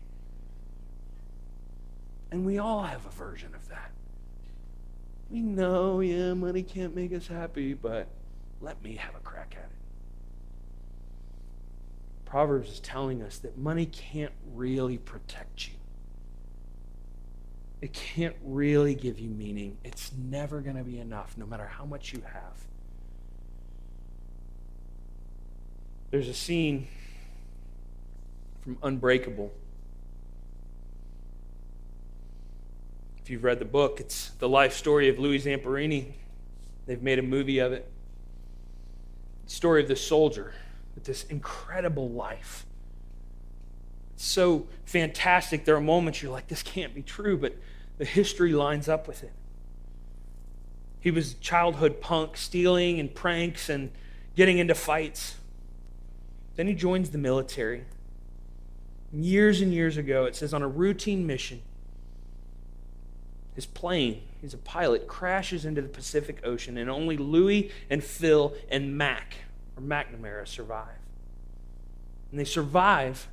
And 2.30 2.46
we 2.46 2.60
all 2.60 2.84
have 2.84 3.04
a 3.08 3.10
version 3.10 3.56
of 3.56 3.68
that. 3.70 3.90
We 5.32 5.42
know, 5.42 6.02
yeah, 6.02 6.36
money 6.36 6.62
can't 6.62 6.96
make 6.96 7.14
us 7.14 7.26
happy, 7.26 7.74
but 7.74 8.10
let 8.62 8.84
me 8.84 8.98
have 8.98 9.16
a 9.16 9.20
crack 9.22 9.56
at 9.58 9.64
it. 9.64 9.70
Proverbs 12.26 12.70
is 12.70 12.80
telling 12.80 13.24
us 13.24 13.40
that 13.40 13.58
money 13.58 13.88
can't 13.88 14.34
really 14.54 15.00
protect 15.00 15.68
you 15.68 15.74
it 17.84 17.92
can't 17.92 18.36
really 18.46 18.96
give 18.96 19.20
you 19.20 19.30
meaning. 19.30 19.78
It's 19.84 20.14
never 20.14 20.62
going 20.62 20.78
to 20.78 20.86
be 20.86 21.00
enough, 21.00 21.38
no 21.38 21.46
matter 21.46 21.68
how 21.68 21.84
much 21.84 22.14
you 22.14 22.22
have. 22.22 22.66
There's 26.10 26.30
a 26.30 26.34
scene 26.34 26.88
from 28.62 28.78
Unbreakable. 28.84 29.52
If 33.22 33.30
you've 33.30 33.44
read 33.44 33.60
the 33.60 33.66
book, 33.66 34.00
it's 34.00 34.30
the 34.40 34.48
life 34.48 34.72
story 34.72 35.10
of 35.10 35.20
Louis 35.20 35.44
Zamperini. 35.44 36.14
They've 36.86 37.04
made 37.04 37.20
a 37.20 37.24
movie 37.24 37.60
of 37.60 37.74
it. 37.74 37.92
The 39.44 39.52
story 39.52 39.82
of 39.82 39.90
this 39.90 40.00
soldier 40.00 40.54
with 40.96 41.04
this 41.04 41.26
incredible 41.26 42.10
life. 42.10 42.66
It's 44.14 44.24
so 44.24 44.68
fantastic. 44.86 45.66
There 45.66 45.76
are 45.76 45.82
moments 45.82 46.22
you're 46.22 46.32
like, 46.32 46.48
this 46.48 46.64
can't 46.64 46.96
be 46.96 47.02
true, 47.02 47.38
but 47.38 47.58
the 47.98 48.06
history 48.06 48.54
lines 48.54 48.90
up 48.90 49.08
with 49.08 49.24
it. 49.24 49.32
He 51.00 51.12
was 51.12 51.34
childhood 51.36 52.00
punk, 52.02 52.38
stealing 52.38 53.00
and 53.00 53.14
pranks 53.14 53.70
and 53.70 53.92
getting 54.36 54.58
into 54.58 54.74
fights. 54.74 55.36
Then 56.56 56.68
he 56.68 56.74
joins 56.74 57.10
the 57.10 57.18
military. 57.18 57.86
Years 59.12 59.62
and 59.62 59.74
years 59.74 59.98
ago, 59.98 60.26
it 60.26 60.36
says 60.36 60.54
on 60.54 60.62
a 60.62 60.68
routine 60.68 61.28
mission, 61.28 61.62
his 63.54 63.66
plane, 63.66 64.22
he's 64.42 64.54
a 64.54 64.58
pilot, 64.58 65.08
crashes 65.08 65.66
into 65.66 65.82
the 65.82 65.90
Pacific 65.90 66.40
Ocean, 66.44 66.78
and 66.78 66.90
only 66.90 67.18
Louis 67.18 67.72
and 67.90 68.04
Phil 68.04 68.54
and 68.70 68.98
Mac, 68.98 69.36
or 69.78 69.84
McNamara, 69.84 70.48
survive. 70.48 70.98
And 72.32 72.40
they 72.40 72.46
survive 72.46 73.28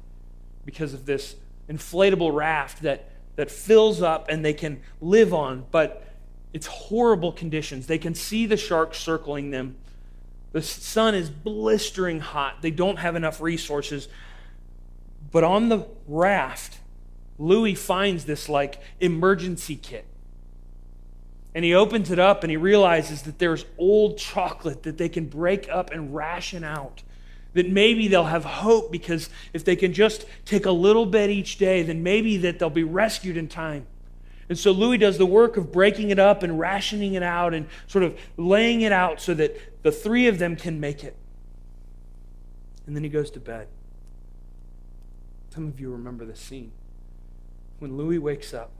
because 0.67 0.93
of 0.93 1.07
this 1.07 1.37
inflatable 1.71 2.35
raft 2.35 2.83
that 2.83 3.11
that 3.37 3.51
fills 3.51 4.03
up 4.03 4.27
and 4.29 4.45
they 4.45 4.53
can 4.53 4.81
live 5.01 5.33
on, 5.33 5.67
but 5.71 6.07
it's 6.53 6.67
horrible 6.67 7.33
conditions. 7.33 7.87
They 7.87 7.99
can 7.99 8.15
see 8.15 8.47
the 8.47 8.57
sharks 8.57 8.99
circling 8.99 9.51
them. 9.51 9.77
The 10.53 10.63
sun 10.63 11.15
is 11.15 11.31
blistering 11.31 12.21
hot. 12.21 12.61
They 12.61 12.73
don't 12.73 12.99
have 12.99 13.15
enough 13.15 13.41
resources. 13.41 14.09
But 15.31 15.45
on 15.45 15.69
the 15.69 15.87
raft, 16.09 16.79
Louis 17.39 17.75
finds 17.75 18.25
this 18.25 18.49
like 18.49 18.81
emergency 18.99 19.77
kit. 19.77 20.07
And 21.55 21.65
he 21.65 21.75
opens 21.75 22.11
it 22.11 22.19
up 22.19 22.45
and 22.45 22.51
he 22.51 22.57
realizes 22.57 23.23
that 23.23 23.39
there's 23.39 23.65
old 23.79 24.19
chocolate 24.19 24.83
that 24.85 24.99
they 24.99 25.09
can 25.09 25.27
break 25.27 25.69
up 25.69 25.91
and 25.91 26.15
ration 26.15 26.65
out 26.65 27.03
that 27.55 27.69
maybe 27.69 28.09
they'll 28.09 28.25
have 28.25 28.45
hope 28.45 28.93
because 28.93 29.29
if 29.53 29.65
they 29.65 29.77
can 29.77 29.93
just 29.93 30.25
take 30.45 30.67
a 30.67 30.71
little 30.71 31.07
bit 31.07 31.31
each 31.31 31.59
day, 31.59 31.83
then 31.83 32.03
maybe 32.03 32.37
that 32.39 32.59
they'll 32.59 32.71
be 32.71 32.85
rescued 32.85 33.37
in 33.37 33.49
time. 33.49 33.87
And 34.49 34.59
so 34.59 34.73
Louis 34.73 34.99
does 34.99 35.19
the 35.19 35.27
work 35.27 35.57
of 35.57 35.71
breaking 35.71 36.11
it 36.11 36.19
up 36.19 36.43
and 36.43 36.59
rationing 36.59 37.15
it 37.15 37.23
out 37.23 37.55
and 37.55 37.67
sort 37.87 38.05
of 38.05 38.19
laying 38.37 38.81
it 38.81 38.93
out 38.93 39.21
so 39.21 39.33
that 39.35 39.83
the 39.83 39.93
three 39.93 40.27
of 40.27 40.39
them 40.39 40.57
can 40.57 40.81
make 40.81 41.05
it. 41.05 41.17
And 42.87 42.97
then 42.97 43.05
he 43.05 43.09
goes 43.09 43.31
to 43.33 43.41
bed. 43.41 43.69
Some 45.51 45.69
of 45.69 45.81
you 45.81 45.91
remember 45.91 46.25
the 46.25 46.37
scene. 46.37 46.73
When 47.79 47.97
Louis 47.97 48.19
wakes 48.19 48.53
up, 48.53 48.71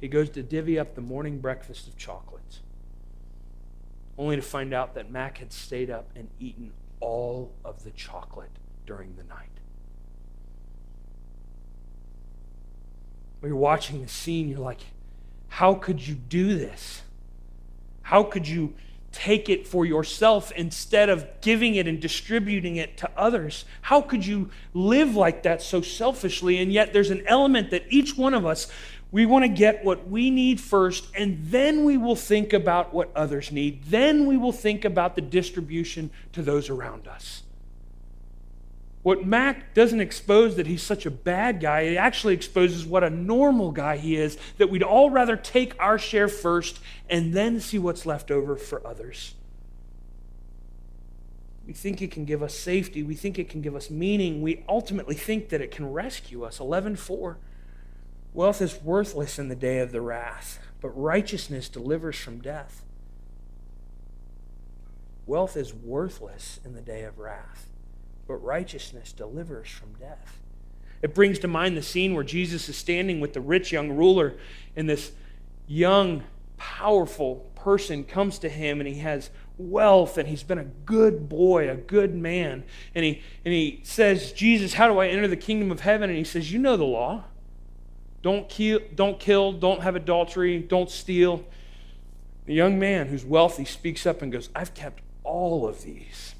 he 0.00 0.06
goes 0.06 0.30
to 0.30 0.42
divvy 0.42 0.78
up 0.78 0.94
the 0.94 1.00
morning 1.00 1.40
breakfast 1.40 1.88
of 1.88 1.96
chocolates, 1.96 2.60
only 4.16 4.36
to 4.36 4.42
find 4.42 4.72
out 4.72 4.94
that 4.94 5.10
Mac 5.10 5.38
had 5.38 5.52
stayed 5.52 5.90
up 5.90 6.08
and 6.14 6.28
eaten 6.38 6.72
all 7.00 7.52
of 7.64 7.84
the 7.84 7.90
chocolate 7.90 8.50
during 8.86 9.14
the 9.16 9.24
night. 9.24 9.48
When 13.40 13.50
you're 13.50 13.58
watching 13.58 14.02
the 14.02 14.08
scene, 14.08 14.48
you're 14.48 14.58
like, 14.58 14.80
how 15.48 15.74
could 15.74 16.06
you 16.06 16.14
do 16.14 16.58
this? 16.58 17.02
How 18.02 18.22
could 18.22 18.48
you 18.48 18.74
take 19.12 19.48
it 19.48 19.66
for 19.66 19.84
yourself 19.84 20.52
instead 20.52 21.08
of 21.08 21.26
giving 21.40 21.74
it 21.74 21.86
and 21.86 22.00
distributing 22.00 22.76
it 22.76 22.96
to 22.98 23.10
others? 23.16 23.64
How 23.82 24.00
could 24.00 24.26
you 24.26 24.50
live 24.74 25.14
like 25.16 25.42
that 25.44 25.62
so 25.62 25.80
selfishly? 25.80 26.58
And 26.58 26.72
yet, 26.72 26.92
there's 26.92 27.10
an 27.10 27.26
element 27.26 27.70
that 27.70 27.84
each 27.88 28.16
one 28.16 28.34
of 28.34 28.44
us 28.44 28.70
we 29.10 29.24
want 29.24 29.44
to 29.44 29.48
get 29.48 29.84
what 29.84 30.08
we 30.08 30.30
need 30.30 30.60
first, 30.60 31.06
and 31.14 31.38
then 31.46 31.84
we 31.84 31.96
will 31.96 32.16
think 32.16 32.52
about 32.52 32.92
what 32.92 33.10
others 33.16 33.50
need. 33.50 33.84
Then 33.84 34.26
we 34.26 34.36
will 34.36 34.52
think 34.52 34.84
about 34.84 35.14
the 35.14 35.22
distribution 35.22 36.10
to 36.32 36.42
those 36.42 36.68
around 36.68 37.08
us. 37.08 37.42
What 39.02 39.24
Mac 39.24 39.72
doesn't 39.72 40.00
expose 40.00 40.56
that 40.56 40.66
he's 40.66 40.82
such 40.82 41.06
a 41.06 41.10
bad 41.10 41.60
guy, 41.60 41.82
it 41.82 41.96
actually 41.96 42.34
exposes 42.34 42.84
what 42.84 43.02
a 43.02 43.08
normal 43.08 43.72
guy 43.72 43.96
he 43.96 44.16
is, 44.16 44.36
that 44.58 44.68
we'd 44.68 44.82
all 44.82 45.08
rather 45.08 45.36
take 45.36 45.74
our 45.80 45.98
share 45.98 46.28
first 46.28 46.78
and 47.08 47.32
then 47.32 47.60
see 47.60 47.78
what's 47.78 48.04
left 48.04 48.30
over 48.30 48.56
for 48.56 48.86
others. 48.86 49.34
We 51.66 51.72
think 51.72 52.02
it 52.02 52.10
can 52.10 52.24
give 52.24 52.42
us 52.42 52.54
safety. 52.54 53.02
We 53.02 53.14
think 53.14 53.38
it 53.38 53.48
can 53.48 53.62
give 53.62 53.74
us 53.74 53.88
meaning. 53.88 54.42
We 54.42 54.64
ultimately 54.68 55.14
think 55.14 55.50
that 55.50 55.60
it 55.60 55.70
can 55.70 55.92
rescue 55.92 56.44
us. 56.44 56.60
11 56.60 56.96
4. 56.96 57.38
Wealth 58.34 58.60
is 58.60 58.80
worthless 58.82 59.38
in 59.38 59.48
the 59.48 59.56
day 59.56 59.80
of 59.80 59.92
the 59.92 60.00
wrath, 60.00 60.58
but 60.80 60.90
righteousness 60.90 61.68
delivers 61.68 62.16
from 62.16 62.40
death. 62.40 62.84
Wealth 65.26 65.56
is 65.56 65.74
worthless 65.74 66.60
in 66.64 66.74
the 66.74 66.80
day 66.80 67.02
of 67.02 67.18
wrath, 67.18 67.66
but 68.26 68.36
righteousness 68.36 69.12
delivers 69.12 69.68
from 69.68 69.92
death. 69.94 70.38
It 71.02 71.14
brings 71.14 71.38
to 71.40 71.48
mind 71.48 71.76
the 71.76 71.82
scene 71.82 72.14
where 72.14 72.24
Jesus 72.24 72.68
is 72.68 72.76
standing 72.76 73.20
with 73.20 73.32
the 73.32 73.40
rich 73.40 73.70
young 73.70 73.90
ruler, 73.90 74.38
and 74.74 74.88
this 74.88 75.12
young, 75.66 76.22
powerful 76.56 77.50
person 77.54 78.04
comes 78.04 78.38
to 78.40 78.48
him, 78.48 78.80
and 78.80 78.88
he 78.88 79.00
has 79.00 79.30
wealth, 79.58 80.18
and 80.18 80.28
he's 80.28 80.42
been 80.42 80.58
a 80.58 80.64
good 80.64 81.28
boy, 81.28 81.70
a 81.70 81.76
good 81.76 82.14
man. 82.14 82.64
And 82.94 83.04
he, 83.04 83.22
and 83.44 83.52
he 83.52 83.80
says, 83.82 84.32
Jesus, 84.32 84.74
how 84.74 84.88
do 84.88 84.98
I 84.98 85.08
enter 85.08 85.28
the 85.28 85.36
kingdom 85.36 85.70
of 85.70 85.80
heaven? 85.80 86.08
And 86.08 86.18
he 86.18 86.24
says, 86.24 86.52
You 86.52 86.58
know 86.58 86.76
the 86.76 86.84
law. 86.84 87.24
Don't 88.22 88.48
kill, 88.48 88.80
don't 88.94 89.20
kill, 89.20 89.52
don't 89.52 89.82
have 89.82 89.96
adultery, 89.96 90.58
don't 90.58 90.90
steal. 90.90 91.44
The 92.46 92.54
young 92.54 92.78
man 92.78 93.06
who's 93.08 93.24
wealthy 93.24 93.64
speaks 93.64 94.06
up 94.06 94.22
and 94.22 94.32
goes, 94.32 94.48
I've 94.54 94.74
kept 94.74 95.02
all 95.22 95.68
of 95.68 95.82
these. 95.82 96.34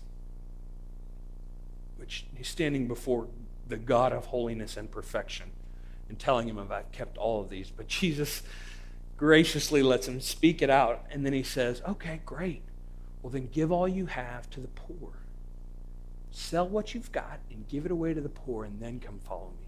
Which 1.96 2.24
he's 2.34 2.48
standing 2.48 2.88
before 2.88 3.28
the 3.68 3.76
God 3.76 4.12
of 4.12 4.26
holiness 4.26 4.76
and 4.76 4.90
perfection 4.90 5.50
and 6.08 6.18
telling 6.18 6.48
him, 6.48 6.58
I've 6.58 6.90
kept 6.90 7.18
all 7.18 7.40
of 7.42 7.50
these. 7.50 7.70
But 7.70 7.86
Jesus 7.86 8.42
graciously 9.16 9.82
lets 9.82 10.08
him 10.08 10.20
speak 10.20 10.62
it 10.62 10.70
out. 10.70 11.04
And 11.10 11.24
then 11.24 11.32
he 11.32 11.42
says, 11.42 11.82
Okay, 11.86 12.20
great. 12.24 12.62
Well, 13.22 13.30
then 13.30 13.48
give 13.52 13.70
all 13.70 13.88
you 13.88 14.06
have 14.06 14.48
to 14.50 14.60
the 14.60 14.68
poor. 14.68 15.10
Sell 16.30 16.68
what 16.68 16.94
you've 16.94 17.12
got 17.12 17.40
and 17.50 17.68
give 17.68 17.84
it 17.84 17.90
away 17.90 18.14
to 18.14 18.20
the 18.20 18.28
poor, 18.28 18.64
and 18.64 18.80
then 18.80 19.00
come 19.00 19.18
follow 19.18 19.50
me. 19.60 19.67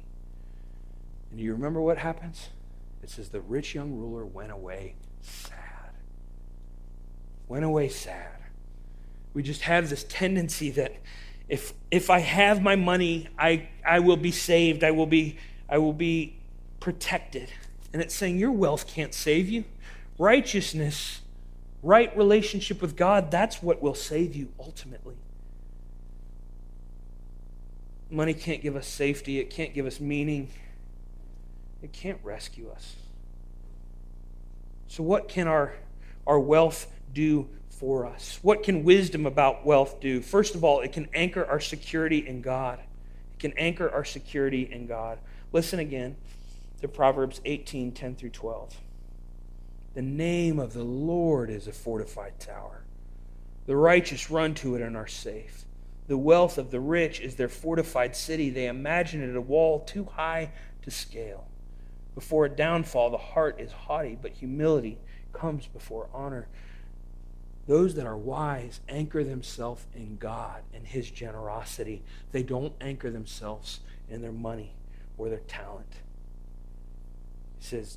And 1.31 1.41
you 1.41 1.53
remember 1.53 1.81
what 1.81 1.99
happens? 1.99 2.49
It 3.03 3.11
says 3.11 3.31
the 3.31 3.41
rich 3.41 3.75
young 3.75 3.93
ruler 3.93 4.25
went 4.25 4.51
away 4.51 4.95
sad. 5.21 5.93
Went 7.49 7.65
away 7.65 7.89
sad. 7.89 8.39
We 9.35 9.43
just 9.43 9.63
have 9.63 9.89
this 9.89 10.05
tendency 10.09 10.71
that 10.73 10.95
if 11.49 11.73
if 11.91 12.11
I 12.11 12.21
have 12.21 12.63
my 12.63 12.77
money, 12.77 13.29
I 13.39 13.69
I 13.85 14.01
will 14.01 14.17
be 14.17 14.31
saved. 14.31 14.85
I 14.85 14.91
will 14.91 15.07
be 15.07 15.39
I 15.69 15.79
will 15.79 15.93
be 15.93 16.37
protected. 16.81 17.51
And 17.93 18.01
it's 18.01 18.15
saying 18.15 18.39
your 18.39 18.53
wealth 18.53 18.87
can't 18.87 19.15
save 19.15 19.49
you. 19.49 19.65
Righteousness, 20.19 21.21
right 21.83 22.17
relationship 22.17 22.81
with 22.81 22.97
God, 22.97 23.31
that's 23.31 23.63
what 23.63 23.83
will 23.83 23.95
save 23.95 24.37
you 24.37 24.49
ultimately. 24.59 25.17
Money 28.11 28.35
can't 28.35 28.63
give 28.63 28.77
us 28.77 28.87
safety, 28.87 29.39
it 29.39 29.51
can't 29.51 29.73
give 29.73 29.87
us 29.87 30.01
meaning, 30.01 30.49
it 31.83 31.93
can't 31.93 32.19
rescue 32.23 32.71
us. 32.71 32.97
So, 34.89 35.03
what 35.03 35.29
can 35.29 35.47
our, 35.47 35.75
our 36.27 36.41
wealth 36.41 36.87
do 37.13 37.49
for 37.69 38.07
us? 38.07 38.39
What 38.43 38.63
can 38.63 38.85
wisdom 38.85 39.25
about 39.25 39.65
wealth 39.65 40.01
do? 40.01 40.21
First 40.21 40.55
of 40.55 40.65
all, 40.65 40.81
it 40.81 40.93
can 40.93 41.09
anchor 41.15 41.45
our 41.45 41.61
security 41.61 42.27
in 42.27 42.43
God. 42.43 42.79
It 42.79 43.39
can 43.39 43.53
anchor 43.57 43.89
our 43.91 44.05
security 44.05 44.69
in 44.71 44.87
God. 44.87 45.19
Listen 45.53 45.79
again 45.79 46.17
to 46.81 46.89
Proverbs 46.89 47.41
18 47.45 47.93
10 47.93 48.17
through 48.17 48.31
12. 48.31 48.77
The 49.95 50.03
name 50.03 50.59
of 50.59 50.73
the 50.73 50.85
Lord 50.85 51.51
is 51.51 51.67
a 51.67 51.73
fortified 51.73 52.39
tower. 52.39 52.83
The 53.67 53.77
righteous 53.77 54.31
run 54.31 54.55
to 54.57 54.75
it 54.75 54.83
and 54.83 54.97
are 54.97 55.07
safe. 55.07 55.65
The 56.09 56.19
wealth 56.19 56.59
of 56.59 56.73
the 56.73 56.81
rich 56.81 57.21
is 57.21 57.37
their 57.37 57.49
fortified 57.49 58.17
city. 58.17 58.51
They 58.51 58.67
imagine 58.67 59.23
it 59.23 59.37
a 59.37 59.41
wall 59.41 59.81
too 59.81 60.05
high 60.05 60.51
to 60.83 60.91
scale. 60.91 61.47
Before 62.21 62.45
a 62.45 62.51
downfall, 62.51 63.09
the 63.09 63.17
heart 63.17 63.59
is 63.59 63.73
haughty, 63.73 64.15
but 64.21 64.33
humility 64.33 64.99
comes 65.33 65.67
before 65.67 66.11
honor. 66.13 66.49
Those 67.67 67.95
that 67.95 68.05
are 68.05 68.17
wise 68.17 68.83
anchor 68.91 69.25
themselves 69.25 69.87
in 69.95 70.19
God 70.19 70.61
and 70.75 70.87
His 70.87 71.11
generosity. 71.11 72.03
They 72.31 72.43
don't 72.43 72.75
anchor 72.79 73.09
themselves 73.09 73.81
in 74.11 74.21
their 74.21 74.33
money 74.33 74.75
or 75.17 75.31
their 75.31 75.41
talent. 75.41 75.95
He 77.59 77.65
says, 77.65 77.97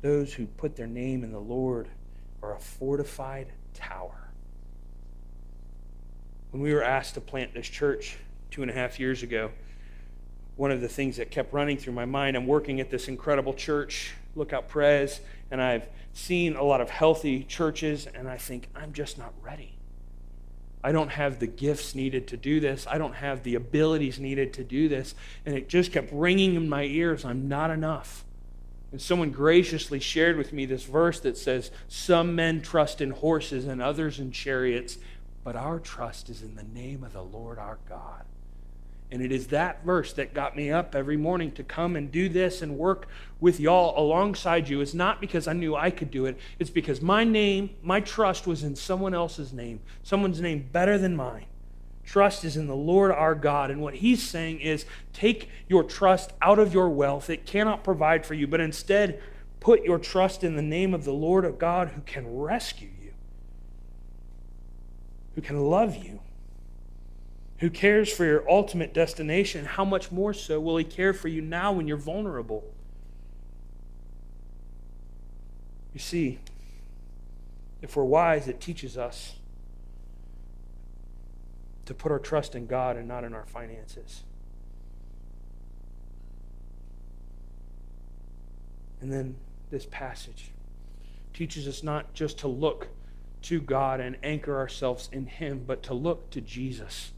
Those 0.00 0.32
who 0.34 0.46
put 0.46 0.76
their 0.76 0.86
name 0.86 1.24
in 1.24 1.32
the 1.32 1.40
Lord 1.40 1.88
are 2.40 2.54
a 2.54 2.60
fortified 2.60 3.48
tower. 3.74 4.30
When 6.52 6.62
we 6.62 6.72
were 6.72 6.84
asked 6.84 7.14
to 7.14 7.20
plant 7.20 7.52
this 7.52 7.66
church 7.66 8.16
two 8.52 8.62
and 8.62 8.70
a 8.70 8.74
half 8.74 9.00
years 9.00 9.24
ago, 9.24 9.50
one 10.56 10.70
of 10.70 10.80
the 10.80 10.88
things 10.88 11.16
that 11.16 11.30
kept 11.30 11.52
running 11.52 11.76
through 11.76 11.94
my 11.94 12.04
mind. 12.04 12.36
I'm 12.36 12.46
working 12.46 12.80
at 12.80 12.90
this 12.90 13.08
incredible 13.08 13.54
church, 13.54 14.12
Lookout 14.34 14.68
Pres, 14.68 15.20
and 15.50 15.60
I've 15.60 15.86
seen 16.12 16.56
a 16.56 16.62
lot 16.62 16.80
of 16.80 16.90
healthy 16.90 17.44
churches, 17.44 18.06
and 18.06 18.28
I 18.28 18.38
think, 18.38 18.68
I'm 18.74 18.92
just 18.92 19.18
not 19.18 19.32
ready. 19.42 19.74
I 20.84 20.92
don't 20.92 21.08
have 21.08 21.40
the 21.40 21.46
gifts 21.46 21.94
needed 21.94 22.28
to 22.28 22.36
do 22.36 22.60
this. 22.60 22.86
I 22.86 22.98
don't 22.98 23.14
have 23.14 23.42
the 23.42 23.54
abilities 23.54 24.20
needed 24.20 24.52
to 24.54 24.64
do 24.64 24.86
this. 24.86 25.14
And 25.46 25.56
it 25.56 25.66
just 25.66 25.92
kept 25.92 26.12
ringing 26.12 26.56
in 26.56 26.68
my 26.68 26.82
ears 26.82 27.24
I'm 27.24 27.48
not 27.48 27.70
enough. 27.70 28.22
And 28.92 29.00
someone 29.00 29.30
graciously 29.30 29.98
shared 29.98 30.36
with 30.36 30.52
me 30.52 30.66
this 30.66 30.84
verse 30.84 31.18
that 31.20 31.38
says, 31.38 31.70
Some 31.88 32.36
men 32.36 32.60
trust 32.60 33.00
in 33.00 33.10
horses 33.10 33.66
and 33.66 33.80
others 33.80 34.20
in 34.20 34.30
chariots, 34.30 34.98
but 35.42 35.56
our 35.56 35.80
trust 35.80 36.28
is 36.28 36.42
in 36.42 36.54
the 36.54 36.62
name 36.62 37.02
of 37.02 37.14
the 37.14 37.24
Lord 37.24 37.58
our 37.58 37.78
God. 37.88 38.24
And 39.14 39.22
it 39.22 39.30
is 39.30 39.46
that 39.46 39.84
verse 39.84 40.12
that 40.14 40.34
got 40.34 40.56
me 40.56 40.72
up 40.72 40.96
every 40.96 41.16
morning 41.16 41.52
to 41.52 41.62
come 41.62 41.94
and 41.94 42.10
do 42.10 42.28
this 42.28 42.62
and 42.62 42.76
work 42.76 43.06
with 43.38 43.60
y'all 43.60 43.96
alongside 43.96 44.68
you. 44.68 44.80
It's 44.80 44.92
not 44.92 45.20
because 45.20 45.46
I 45.46 45.52
knew 45.52 45.76
I 45.76 45.90
could 45.90 46.10
do 46.10 46.26
it, 46.26 46.36
it's 46.58 46.68
because 46.68 47.00
my 47.00 47.22
name, 47.22 47.70
my 47.80 48.00
trust 48.00 48.44
was 48.44 48.64
in 48.64 48.74
someone 48.74 49.14
else's 49.14 49.52
name, 49.52 49.78
someone's 50.02 50.40
name 50.40 50.68
better 50.72 50.98
than 50.98 51.14
mine. 51.14 51.46
Trust 52.04 52.44
is 52.44 52.56
in 52.56 52.66
the 52.66 52.74
Lord 52.74 53.12
our 53.12 53.36
God. 53.36 53.70
And 53.70 53.80
what 53.80 53.94
he's 53.94 54.20
saying 54.20 54.58
is 54.58 54.84
take 55.12 55.48
your 55.68 55.84
trust 55.84 56.32
out 56.42 56.58
of 56.58 56.74
your 56.74 56.88
wealth. 56.88 57.30
It 57.30 57.46
cannot 57.46 57.84
provide 57.84 58.26
for 58.26 58.34
you, 58.34 58.48
but 58.48 58.58
instead 58.58 59.22
put 59.60 59.84
your 59.84 60.00
trust 60.00 60.42
in 60.42 60.56
the 60.56 60.60
name 60.60 60.92
of 60.92 61.04
the 61.04 61.12
Lord 61.12 61.44
of 61.44 61.56
God 61.60 61.90
who 61.90 62.00
can 62.00 62.36
rescue 62.36 62.90
you, 63.00 63.12
who 65.36 65.40
can 65.40 65.60
love 65.70 65.94
you 65.94 66.18
who 67.58 67.70
cares 67.70 68.12
for 68.12 68.24
your 68.24 68.48
ultimate 68.50 68.92
destination, 68.92 69.64
how 69.64 69.84
much 69.84 70.10
more 70.10 70.34
so 70.34 70.60
will 70.60 70.76
He 70.76 70.84
care 70.84 71.12
for 71.12 71.28
you 71.28 71.40
now 71.40 71.72
when 71.72 71.86
you're 71.86 71.96
vulnerable? 71.96 72.64
You 75.92 76.00
see, 76.00 76.40
if 77.80 77.96
we're 77.96 78.04
wise, 78.04 78.48
it 78.48 78.60
teaches 78.60 78.98
us 78.98 79.36
to 81.86 81.94
put 81.94 82.10
our 82.10 82.18
trust 82.18 82.54
in 82.54 82.66
God 82.66 82.96
and 82.96 83.06
not 83.06 83.24
in 83.24 83.32
our 83.32 83.46
finances. 83.46 84.22
And 89.00 89.12
then 89.12 89.36
this 89.70 89.86
passage 89.90 90.50
teaches 91.34 91.68
us 91.68 91.82
not 91.82 92.14
just 92.14 92.38
to 92.38 92.48
look 92.48 92.88
to 93.42 93.60
God 93.60 94.00
and 94.00 94.16
anchor 94.22 94.56
ourselves 94.56 95.08
in 95.12 95.26
Him, 95.26 95.62
but 95.66 95.82
to 95.84 95.94
look 95.94 96.30
to 96.30 96.40
Jesus 96.40 97.12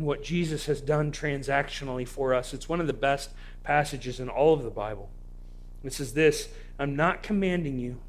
and 0.00 0.06
what 0.06 0.22
Jesus 0.22 0.64
has 0.64 0.80
done 0.80 1.12
transactionally 1.12 2.08
for 2.08 2.32
us. 2.32 2.54
It's 2.54 2.70
one 2.70 2.80
of 2.80 2.86
the 2.86 2.94
best 2.94 3.32
passages 3.62 4.18
in 4.18 4.30
all 4.30 4.54
of 4.54 4.62
the 4.62 4.70
Bible. 4.70 5.10
It 5.84 5.92
says 5.92 6.14
this 6.14 6.48
I'm 6.78 6.96
not 6.96 7.22
commanding 7.22 7.78
you, 7.78 8.00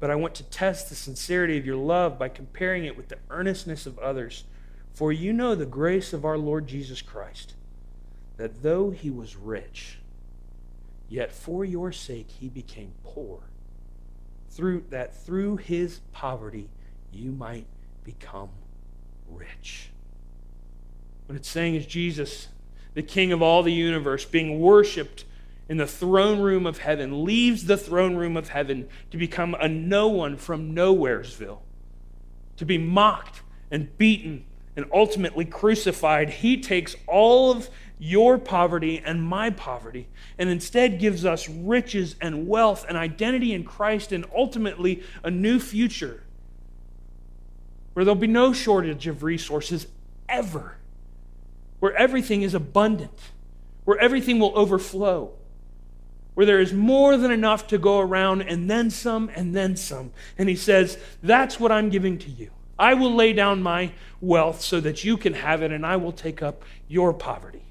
but 0.00 0.10
I 0.10 0.14
want 0.14 0.34
to 0.36 0.42
test 0.44 0.88
the 0.88 0.94
sincerity 0.94 1.58
of 1.58 1.66
your 1.66 1.76
love 1.76 2.18
by 2.18 2.30
comparing 2.30 2.86
it 2.86 2.96
with 2.96 3.08
the 3.08 3.18
earnestness 3.28 3.84
of 3.84 3.98
others. 3.98 4.44
For 4.94 5.12
you 5.12 5.34
know 5.34 5.54
the 5.54 5.66
grace 5.66 6.14
of 6.14 6.24
our 6.24 6.38
Lord 6.38 6.66
Jesus 6.66 7.02
Christ, 7.02 7.52
that 8.38 8.62
though 8.62 8.90
he 8.90 9.10
was 9.10 9.36
rich, 9.36 9.98
yet 11.10 11.30
for 11.30 11.62
your 11.62 11.92
sake 11.92 12.30
he 12.30 12.48
became 12.48 12.92
poor, 13.04 13.40
through 14.48 14.84
that 14.88 15.14
through 15.14 15.58
his 15.58 16.00
poverty 16.12 16.70
you 17.12 17.32
might 17.32 17.66
become 18.02 18.48
rich. 19.28 19.91
What 21.32 21.38
it's 21.38 21.48
saying 21.48 21.76
is 21.76 21.86
Jesus, 21.86 22.48
the 22.92 23.02
King 23.02 23.32
of 23.32 23.40
all 23.40 23.62
the 23.62 23.72
universe, 23.72 24.26
being 24.26 24.60
worshiped 24.60 25.24
in 25.66 25.78
the 25.78 25.86
throne 25.86 26.40
room 26.42 26.66
of 26.66 26.76
heaven, 26.76 27.24
leaves 27.24 27.64
the 27.64 27.78
throne 27.78 28.16
room 28.16 28.36
of 28.36 28.50
heaven 28.50 28.86
to 29.10 29.16
become 29.16 29.56
a 29.58 29.66
no 29.66 30.08
one 30.08 30.36
from 30.36 30.74
Nowheresville, 30.74 31.60
to 32.58 32.66
be 32.66 32.76
mocked 32.76 33.40
and 33.70 33.96
beaten 33.96 34.44
and 34.76 34.84
ultimately 34.92 35.46
crucified. 35.46 36.28
He 36.28 36.60
takes 36.60 36.96
all 37.06 37.50
of 37.50 37.70
your 37.98 38.36
poverty 38.36 39.02
and 39.02 39.22
my 39.22 39.48
poverty 39.48 40.08
and 40.36 40.50
instead 40.50 40.98
gives 40.98 41.24
us 41.24 41.48
riches 41.48 42.14
and 42.20 42.46
wealth 42.46 42.84
and 42.86 42.98
identity 42.98 43.54
in 43.54 43.64
Christ 43.64 44.12
and 44.12 44.26
ultimately 44.36 45.02
a 45.24 45.30
new 45.30 45.58
future 45.58 46.24
where 47.94 48.04
there'll 48.04 48.20
be 48.20 48.26
no 48.26 48.52
shortage 48.52 49.06
of 49.06 49.22
resources 49.22 49.86
ever 50.28 50.76
where 51.82 51.96
everything 51.96 52.42
is 52.42 52.54
abundant, 52.54 53.32
where 53.84 53.98
everything 53.98 54.38
will 54.38 54.56
overflow, 54.56 55.32
where 56.34 56.46
there 56.46 56.60
is 56.60 56.72
more 56.72 57.16
than 57.16 57.32
enough 57.32 57.66
to 57.66 57.76
go 57.76 57.98
around 57.98 58.40
and 58.40 58.70
then 58.70 58.88
some 58.88 59.28
and 59.34 59.52
then 59.52 59.74
some. 59.74 60.12
And 60.38 60.48
he 60.48 60.54
says, 60.54 60.96
That's 61.24 61.58
what 61.58 61.72
I'm 61.72 61.88
giving 61.88 62.18
to 62.18 62.30
you. 62.30 62.52
I 62.78 62.94
will 62.94 63.12
lay 63.12 63.32
down 63.32 63.64
my 63.64 63.90
wealth 64.20 64.60
so 64.60 64.78
that 64.78 65.02
you 65.02 65.16
can 65.16 65.34
have 65.34 65.60
it, 65.60 65.72
and 65.72 65.84
I 65.84 65.96
will 65.96 66.12
take 66.12 66.40
up 66.40 66.62
your 66.86 67.12
poverty. 67.12 67.64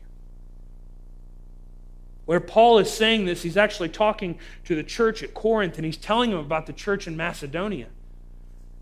Where 2.26 2.42
Paul 2.42 2.80
is 2.80 2.92
saying 2.92 3.28
this, 3.28 3.44
he's 3.44 3.56
actually 3.56 3.90
talking 3.90 4.38
to 4.66 4.76
the 4.76 4.84
church 4.84 5.24
at 5.24 5.34
Corinth, 5.34 5.78
and 5.78 5.86
he's 5.86 5.96
telling 5.96 6.32
them 6.32 6.40
about 6.40 6.66
the 6.66 6.74
church 6.74 7.08
in 7.08 7.16
Macedonia. 7.16 7.88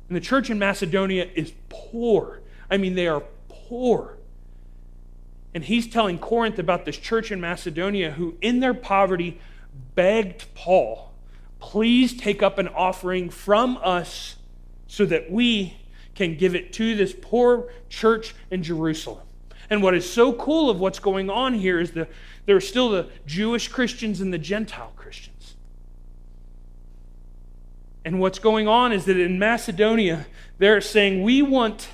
And 0.08 0.16
the 0.16 0.22
church 0.22 0.50
in 0.50 0.58
Macedonia 0.58 1.30
is 1.36 1.54
poor. 1.70 2.42
I 2.72 2.78
mean, 2.78 2.96
they 2.96 3.08
are 3.08 3.22
poor. 3.48 4.16
And 5.54 5.64
he's 5.64 5.88
telling 5.88 6.20
Corinth 6.20 6.60
about 6.60 6.86
this 6.86 6.98
church 6.98 7.32
in 7.32 7.42
Macedonia 7.42 8.12
who, 8.12 8.36
in 8.42 8.60
their 8.60 8.74
poverty, 8.74 9.40
begged 9.96 10.54
Paul, 10.54 11.12
please 11.60 12.16
take 12.16 12.44
up 12.44 12.58
an 12.58 12.68
offering 12.68 13.30
from 13.30 13.78
us 13.84 14.36
so 14.88 15.06
that 15.06 15.32
we 15.32 15.78
can 16.16 16.36
give 16.38 16.56
it 16.56 16.74
to 16.74 16.96
this 16.96 17.14
poor 17.20 17.70
church 17.90 18.36
in 18.52 18.62
Jerusalem. 18.62 19.26
And 19.70 19.84
what 19.84 19.94
is 19.94 20.12
so 20.12 20.34
cool 20.34 20.70
of 20.70 20.80
what's 20.80 21.00
going 21.00 21.30
on 21.30 21.54
here 21.54 21.80
is 21.80 21.92
that 21.92 22.10
there 22.46 22.56
are 22.56 22.62
still 22.62 22.90
the 22.90 23.10
Jewish 23.26 23.68
Christians 23.68 24.20
and 24.20 24.34
the 24.34 24.38
Gentile 24.38 24.94
Christians. 24.96 25.56
And 28.04 28.20
what's 28.20 28.40
going 28.40 28.68
on 28.68 28.92
is 28.92 29.06
that 29.06 29.20
in 29.20 29.38
Macedonia, 29.38 30.26
they're 30.58 30.82
saying, 30.82 31.22
we 31.22 31.42
want 31.42 31.90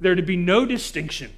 there 0.00 0.14
to 0.14 0.22
be 0.22 0.36
no 0.36 0.66
distinction 0.66 1.32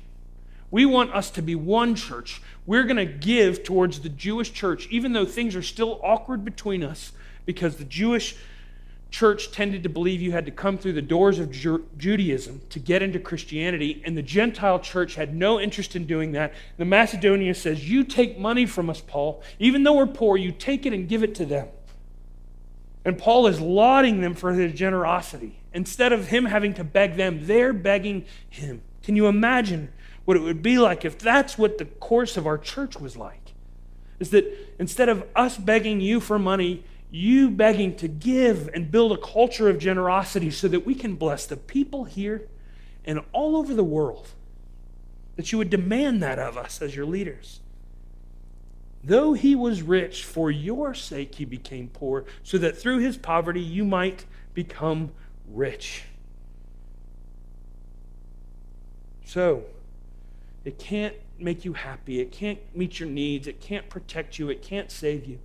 we 0.77 0.85
want 0.85 1.15
us 1.15 1.31
to 1.31 1.41
be 1.41 1.55
one 1.55 1.95
church. 1.95 2.43
We're 2.67 2.83
going 2.83 2.99
to 2.99 3.07
give 3.07 3.65
towards 3.65 4.01
the 4.01 4.11
Jewish 4.11 4.53
church, 4.53 4.87
even 4.91 5.15
though 5.15 5.25
things 5.25 5.57
are 5.57 5.63
still 5.63 5.99
awkward 6.05 6.45
between 6.45 6.85
us, 6.85 7.13
because 7.47 7.77
the 7.77 7.85
Jewish 7.87 8.37
church 9.11 9.51
tended 9.53 9.85
to 9.85 9.89
believe 9.89 10.21
you 10.21 10.33
had 10.33 10.45
to 10.45 10.53
come 10.53 10.77
through 10.77 10.93
the 10.93 11.01
doors 11.01 11.39
of 11.39 11.51
Ju- 11.51 11.87
Judaism 11.97 12.61
to 12.69 12.79
get 12.79 13.01
into 13.01 13.19
Christianity, 13.19 14.03
and 14.05 14.19
the 14.19 14.23
Gentile 14.23 14.79
church 14.79 15.15
had 15.15 15.35
no 15.35 15.59
interest 15.59 15.97
in 15.97 16.05
doing 16.05 16.33
that. 16.33 16.53
The 16.77 16.85
Macedonia 16.85 17.55
says, 17.55 17.89
You 17.89 18.05
take 18.05 18.39
money 18.39 18.67
from 18.67 18.91
us, 18.91 19.01
Paul. 19.01 19.43
Even 19.59 19.83
though 19.83 19.95
we're 19.95 20.07
poor, 20.07 20.37
you 20.37 20.53
take 20.53 20.85
it 20.85 20.93
and 20.93 21.09
give 21.09 21.23
it 21.23 21.35
to 21.37 21.47
them. 21.47 21.69
And 23.03 23.17
Paul 23.17 23.47
is 23.47 23.63
lauding 23.63 24.21
them 24.21 24.35
for 24.35 24.55
their 24.55 24.69
generosity. 24.69 25.59
Instead 25.73 26.13
of 26.13 26.29
him 26.29 26.45
having 26.45 26.75
to 26.75 26.85
beg 26.85 27.17
them, 27.17 27.47
they're 27.47 27.73
begging 27.73 28.27
him. 28.51 28.83
Can 29.03 29.17
you 29.17 29.27
imagine 29.27 29.91
what 30.27 30.37
it 30.37 30.41
would 30.41 30.61
be 30.61 30.77
like 30.77 31.05
if 31.05 31.19
that's 31.19 31.57
what 31.57 31.79
the 31.79 31.87
course 31.87 32.37
of 32.37 32.47
our 32.47 32.59
church 32.59 33.01
was 33.01 33.17
like. 33.17 33.55
Is 34.19 34.31
that 34.31 34.45
instead 34.79 35.09
of 35.09 35.25
us 35.35 35.57
begging 35.57 36.01
you 36.01 36.21
for 36.21 36.39
money, 36.39 36.85
you 37.11 37.49
begging 37.49 37.97
to 37.97 38.09
give 38.09 38.69
and 38.75 38.91
build 38.91 39.13
a 39.13 39.17
culture 39.17 39.71
of 39.71 39.79
generosity 39.79 40.51
so 40.51 40.69
that 40.69 40.85
we 40.85 40.95
can 40.95 41.15
bless 41.15 41.47
the 41.47 41.57
people 41.57 42.05
here 42.05 42.49
and 43.05 43.21
all 43.33 43.57
over 43.57 43.73
the 43.73 43.85
world. 43.85 44.29
That 45.37 45.53
you 45.53 45.59
would 45.59 45.71
demand 45.71 46.23
that 46.23 46.39
of 46.39 46.59
us 46.59 46.83
as 46.83 46.97
your 46.97 47.07
leaders. 47.07 47.61
Though 49.05 49.35
he 49.35 49.55
was 49.55 49.83
rich, 49.83 50.25
for 50.25 50.51
your 50.51 50.93
sake 50.93 51.37
he 51.37 51.45
became 51.45 51.89
poor, 51.89 52.25
so 52.43 52.59
that 52.59 52.77
through 52.77 52.99
his 52.99 53.17
poverty 53.17 53.61
you 53.61 53.85
might 53.85 54.25
become 54.55 55.13
rich. 55.47 56.05
So, 59.25 59.65
it 60.67 60.79
can't 60.79 61.15
make 61.39 61.65
you 61.65 61.75
happy. 61.75 62.21
It 62.21 62.33
can't 62.33 62.59
meet 62.75 62.99
your 62.99 63.09
needs. 63.09 63.47
It 63.47 63.61
can't 63.61 63.89
protect 63.89 64.39
you. 64.39 64.49
It 64.51 64.63
can't 64.63 64.91
save 64.91 65.27
you. 65.27 65.39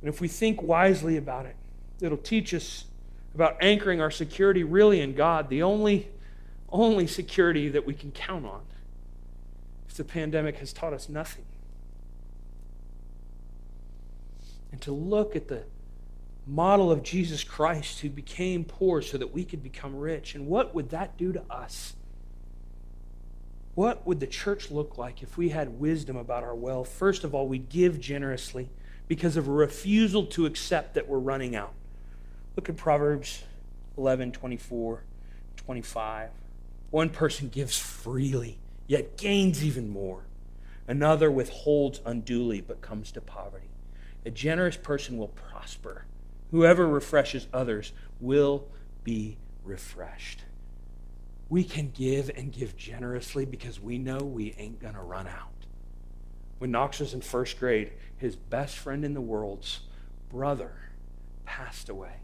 And 0.00 0.08
if 0.08 0.20
we 0.20 0.28
think 0.28 0.62
wisely 0.62 1.16
about 1.16 1.46
it, 1.46 1.56
it'll 2.00 2.16
teach 2.16 2.52
us 2.54 2.84
about 3.34 3.56
anchoring 3.60 4.00
our 4.00 4.10
security 4.10 4.64
really 4.64 5.00
in 5.00 5.14
God, 5.14 5.48
the 5.48 5.62
only, 5.62 6.08
only 6.70 7.06
security 7.06 7.68
that 7.68 7.86
we 7.86 7.94
can 7.94 8.10
count 8.12 8.44
on. 8.44 8.62
If 9.88 9.94
the 9.94 10.04
pandemic 10.04 10.58
has 10.58 10.72
taught 10.72 10.92
us 10.92 11.08
nothing. 11.08 11.44
and 14.72 14.80
to 14.80 14.90
look 14.90 15.36
at 15.36 15.48
the 15.48 15.62
model 16.46 16.90
of 16.90 17.04
Jesus 17.04 17.44
Christ 17.44 18.00
who 18.00 18.08
became 18.08 18.64
poor 18.64 19.00
so 19.02 19.18
that 19.18 19.32
we 19.32 19.44
could 19.44 19.62
become 19.62 19.94
rich. 19.94 20.34
And 20.34 20.48
what 20.48 20.74
would 20.74 20.90
that 20.90 21.16
do 21.16 21.32
to 21.32 21.42
us? 21.48 21.94
What 23.74 24.06
would 24.06 24.20
the 24.20 24.26
church 24.26 24.70
look 24.70 24.98
like 24.98 25.22
if 25.22 25.38
we 25.38 25.48
had 25.48 25.80
wisdom 25.80 26.16
about 26.16 26.42
our 26.42 26.54
wealth? 26.54 26.88
First 26.88 27.24
of 27.24 27.34
all, 27.34 27.48
we 27.48 27.58
give 27.58 28.00
generously 28.00 28.68
because 29.08 29.36
of 29.36 29.48
a 29.48 29.52
refusal 29.52 30.26
to 30.26 30.44
accept 30.44 30.94
that 30.94 31.08
we're 31.08 31.18
running 31.18 31.56
out. 31.56 31.72
Look 32.54 32.68
at 32.68 32.76
Proverbs 32.76 33.44
11 33.96 34.32
24, 34.32 35.02
25. 35.56 36.30
One 36.90 37.08
person 37.08 37.48
gives 37.48 37.78
freely, 37.78 38.58
yet 38.86 39.16
gains 39.16 39.64
even 39.64 39.88
more. 39.88 40.24
Another 40.86 41.30
withholds 41.30 42.00
unduly, 42.04 42.60
but 42.60 42.82
comes 42.82 43.10
to 43.12 43.22
poverty. 43.22 43.70
A 44.26 44.30
generous 44.30 44.76
person 44.76 45.16
will 45.16 45.28
prosper. 45.28 46.04
Whoever 46.50 46.86
refreshes 46.86 47.48
others 47.54 47.92
will 48.20 48.68
be 49.02 49.38
refreshed. 49.64 50.44
We 51.52 51.64
can 51.64 51.90
give 51.90 52.30
and 52.34 52.50
give 52.50 52.78
generously 52.78 53.44
because 53.44 53.78
we 53.78 53.98
know 53.98 54.16
we 54.20 54.54
ain't 54.56 54.80
going 54.80 54.94
to 54.94 55.02
run 55.02 55.26
out. 55.26 55.66
When 56.56 56.70
Knox 56.70 56.98
was 56.98 57.12
in 57.12 57.20
first 57.20 57.60
grade, 57.60 57.92
his 58.16 58.36
best 58.36 58.78
friend 58.78 59.04
in 59.04 59.12
the 59.12 59.20
world's 59.20 59.80
brother 60.30 60.72
passed 61.44 61.90
away. 61.90 62.14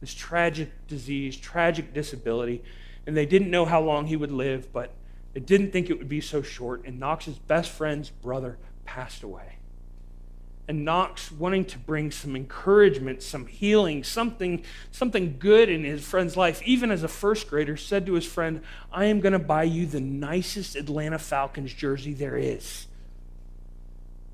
This 0.00 0.14
tragic 0.14 0.70
disease, 0.86 1.36
tragic 1.36 1.92
disability, 1.92 2.62
and 3.08 3.16
they 3.16 3.26
didn't 3.26 3.50
know 3.50 3.64
how 3.64 3.80
long 3.80 4.06
he 4.06 4.14
would 4.14 4.30
live, 4.30 4.72
but 4.72 4.94
they 5.32 5.40
didn't 5.40 5.72
think 5.72 5.90
it 5.90 5.98
would 5.98 6.08
be 6.08 6.20
so 6.20 6.40
short. 6.40 6.84
And 6.84 7.00
Knox's 7.00 7.40
best 7.40 7.72
friend's 7.72 8.10
brother 8.10 8.58
passed 8.84 9.24
away 9.24 9.56
and 10.66 10.84
Knox 10.84 11.30
wanting 11.30 11.66
to 11.66 11.78
bring 11.78 12.10
some 12.10 12.34
encouragement, 12.34 13.22
some 13.22 13.46
healing, 13.46 14.02
something, 14.02 14.64
something 14.90 15.36
good 15.38 15.68
in 15.68 15.84
his 15.84 16.02
friend's 16.04 16.36
life, 16.36 16.62
even 16.62 16.90
as 16.90 17.02
a 17.02 17.08
first 17.08 17.48
grader, 17.48 17.76
said 17.76 18.06
to 18.06 18.14
his 18.14 18.24
friend, 18.24 18.62
I 18.90 19.06
am 19.06 19.20
going 19.20 19.34
to 19.34 19.38
buy 19.38 19.64
you 19.64 19.86
the 19.86 20.00
nicest 20.00 20.74
Atlanta 20.74 21.18
Falcons 21.18 21.74
jersey 21.74 22.14
there 22.14 22.36
is. 22.36 22.86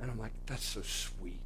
And 0.00 0.10
I'm 0.10 0.18
like, 0.18 0.32
that's 0.46 0.64
so 0.64 0.82
sweet. 0.82 1.40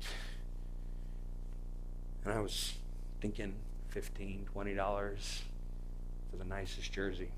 And 2.24 2.34
I 2.34 2.40
was 2.40 2.74
thinking 3.20 3.54
$15, 3.94 4.44
$20 4.54 5.40
for 6.30 6.36
the 6.36 6.44
nicest 6.44 6.92
jersey. 6.92 7.28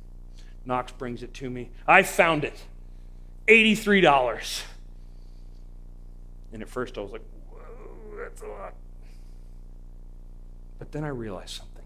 Knox 0.64 0.90
brings 0.90 1.22
it 1.22 1.32
to 1.34 1.48
me. 1.48 1.70
I 1.86 2.02
found 2.02 2.44
it. 2.44 2.60
$83. 3.46 4.62
And 6.52 6.62
at 6.62 6.68
first 6.68 6.98
I 6.98 7.02
was 7.02 7.12
like, 7.12 7.22
that's 8.16 8.42
a 8.42 8.46
lot. 8.46 8.74
But 10.78 10.92
then 10.92 11.04
I 11.04 11.08
realized 11.08 11.50
something. 11.50 11.84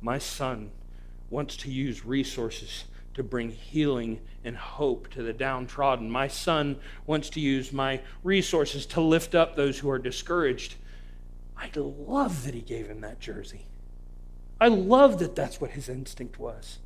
My 0.00 0.18
son 0.18 0.70
wants 1.30 1.56
to 1.58 1.70
use 1.70 2.04
resources 2.04 2.84
to 3.14 3.22
bring 3.22 3.50
healing 3.50 4.20
and 4.44 4.56
hope 4.56 5.10
to 5.10 5.22
the 5.22 5.32
downtrodden. 5.32 6.08
My 6.08 6.28
son 6.28 6.76
wants 7.06 7.30
to 7.30 7.40
use 7.40 7.72
my 7.72 8.00
resources 8.22 8.86
to 8.86 9.00
lift 9.00 9.34
up 9.34 9.56
those 9.56 9.78
who 9.78 9.90
are 9.90 9.98
discouraged. 9.98 10.76
I 11.56 11.70
love 11.74 12.44
that 12.44 12.54
he 12.54 12.60
gave 12.60 12.86
him 12.86 13.00
that 13.00 13.18
jersey. 13.18 13.66
I 14.60 14.68
love 14.68 15.18
that 15.18 15.34
that's 15.34 15.60
what 15.60 15.72
his 15.72 15.88
instinct 15.88 16.38
was. 16.38 16.78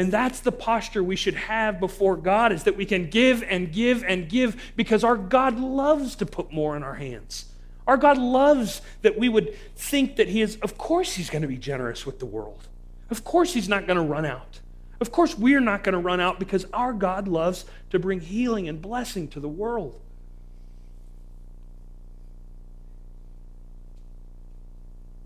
And 0.00 0.10
that's 0.10 0.40
the 0.40 0.50
posture 0.50 1.04
we 1.04 1.14
should 1.14 1.34
have 1.34 1.78
before 1.78 2.16
God 2.16 2.52
is 2.52 2.62
that 2.62 2.74
we 2.74 2.86
can 2.86 3.10
give 3.10 3.42
and 3.42 3.70
give 3.70 4.02
and 4.02 4.30
give 4.30 4.72
because 4.74 5.04
our 5.04 5.14
God 5.14 5.60
loves 5.60 6.16
to 6.16 6.24
put 6.24 6.50
more 6.50 6.74
in 6.74 6.82
our 6.82 6.94
hands. 6.94 7.52
Our 7.86 7.98
God 7.98 8.16
loves 8.16 8.80
that 9.02 9.18
we 9.18 9.28
would 9.28 9.54
think 9.76 10.16
that 10.16 10.26
He 10.26 10.40
is, 10.40 10.56
of 10.62 10.78
course, 10.78 11.16
He's 11.16 11.28
going 11.28 11.42
to 11.42 11.48
be 11.48 11.58
generous 11.58 12.06
with 12.06 12.18
the 12.18 12.24
world. 12.24 12.66
Of 13.10 13.24
course, 13.24 13.52
He's 13.52 13.68
not 13.68 13.86
going 13.86 13.98
to 13.98 14.02
run 14.02 14.24
out. 14.24 14.60
Of 15.02 15.12
course, 15.12 15.36
we're 15.36 15.60
not 15.60 15.84
going 15.84 15.92
to 15.92 15.98
run 15.98 16.18
out 16.18 16.38
because 16.38 16.64
our 16.72 16.94
God 16.94 17.28
loves 17.28 17.66
to 17.90 17.98
bring 17.98 18.20
healing 18.20 18.70
and 18.70 18.80
blessing 18.80 19.28
to 19.28 19.38
the 19.38 19.50
world. 19.50 20.00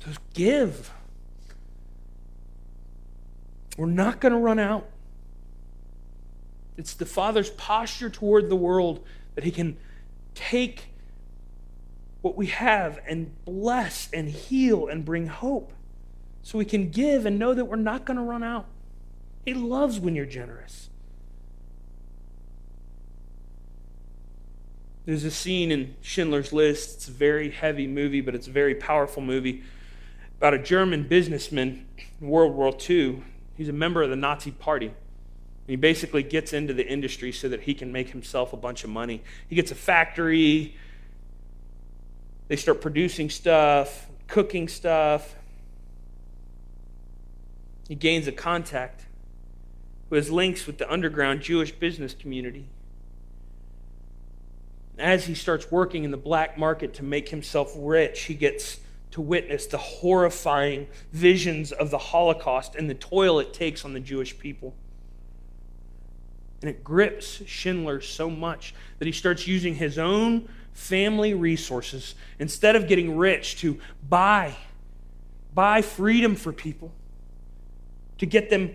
So 0.00 0.10
give. 0.32 0.92
We're 3.76 3.86
not 3.86 4.20
going 4.20 4.32
to 4.32 4.38
run 4.38 4.58
out. 4.58 4.88
It's 6.76 6.94
the 6.94 7.06
Father's 7.06 7.50
posture 7.50 8.10
toward 8.10 8.48
the 8.48 8.56
world 8.56 9.04
that 9.34 9.44
He 9.44 9.50
can 9.50 9.76
take 10.34 10.86
what 12.22 12.36
we 12.36 12.46
have 12.46 13.00
and 13.06 13.32
bless 13.44 14.08
and 14.12 14.28
heal 14.28 14.88
and 14.88 15.04
bring 15.04 15.26
hope. 15.26 15.72
So 16.42 16.58
we 16.58 16.64
can 16.64 16.90
give 16.90 17.26
and 17.26 17.38
know 17.38 17.54
that 17.54 17.66
we're 17.66 17.76
not 17.76 18.04
going 18.04 18.16
to 18.16 18.22
run 18.22 18.42
out. 18.42 18.66
He 19.44 19.54
loves 19.54 19.98
when 19.98 20.14
you're 20.14 20.26
generous. 20.26 20.88
There's 25.04 25.24
a 25.24 25.30
scene 25.30 25.70
in 25.70 25.94
Schindler's 26.00 26.52
List. 26.52 26.96
It's 26.96 27.08
a 27.08 27.12
very 27.12 27.50
heavy 27.50 27.86
movie, 27.86 28.22
but 28.22 28.34
it's 28.34 28.46
a 28.46 28.50
very 28.50 28.74
powerful 28.74 29.22
movie 29.22 29.62
about 30.38 30.54
a 30.54 30.58
German 30.58 31.06
businessman 31.06 31.86
in 32.20 32.26
World 32.26 32.54
War 32.54 32.74
II 32.88 33.22
He's 33.56 33.68
a 33.68 33.72
member 33.72 34.02
of 34.02 34.10
the 34.10 34.16
Nazi 34.16 34.50
Party. 34.50 34.92
He 35.66 35.76
basically 35.76 36.22
gets 36.22 36.52
into 36.52 36.74
the 36.74 36.86
industry 36.86 37.32
so 37.32 37.48
that 37.48 37.62
he 37.62 37.74
can 37.74 37.90
make 37.92 38.10
himself 38.10 38.52
a 38.52 38.56
bunch 38.56 38.84
of 38.84 38.90
money. 38.90 39.22
He 39.48 39.56
gets 39.56 39.70
a 39.70 39.74
factory. 39.74 40.76
They 42.48 42.56
start 42.56 42.80
producing 42.80 43.30
stuff, 43.30 44.08
cooking 44.26 44.68
stuff. 44.68 45.34
He 47.88 47.94
gains 47.94 48.26
a 48.26 48.32
contact 48.32 49.06
who 50.08 50.16
has 50.16 50.30
links 50.30 50.66
with 50.66 50.78
the 50.78 50.90
underground 50.90 51.40
Jewish 51.40 51.72
business 51.72 52.14
community. 52.14 52.66
As 54.98 55.26
he 55.26 55.34
starts 55.34 55.70
working 55.70 56.04
in 56.04 56.10
the 56.10 56.16
black 56.16 56.58
market 56.58 56.94
to 56.94 57.02
make 57.02 57.30
himself 57.30 57.74
rich, 57.76 58.22
he 58.22 58.34
gets 58.34 58.80
to 59.14 59.20
witness 59.20 59.66
the 59.66 59.78
horrifying 59.78 60.88
visions 61.12 61.70
of 61.70 61.88
the 61.88 61.98
Holocaust 61.98 62.74
and 62.74 62.90
the 62.90 62.94
toil 62.94 63.38
it 63.38 63.54
takes 63.54 63.84
on 63.84 63.92
the 63.92 64.00
Jewish 64.00 64.36
people. 64.36 64.74
And 66.60 66.68
it 66.68 66.82
grips 66.82 67.40
Schindler 67.46 68.00
so 68.00 68.28
much 68.28 68.74
that 68.98 69.06
he 69.06 69.12
starts 69.12 69.46
using 69.46 69.76
his 69.76 70.00
own 70.00 70.48
family 70.72 71.32
resources 71.32 72.16
instead 72.40 72.74
of 72.74 72.88
getting 72.88 73.16
rich 73.16 73.56
to 73.60 73.78
buy 74.08 74.56
buy 75.54 75.80
freedom 75.80 76.34
for 76.34 76.52
people 76.52 76.90
to 78.18 78.26
get 78.26 78.50
them 78.50 78.74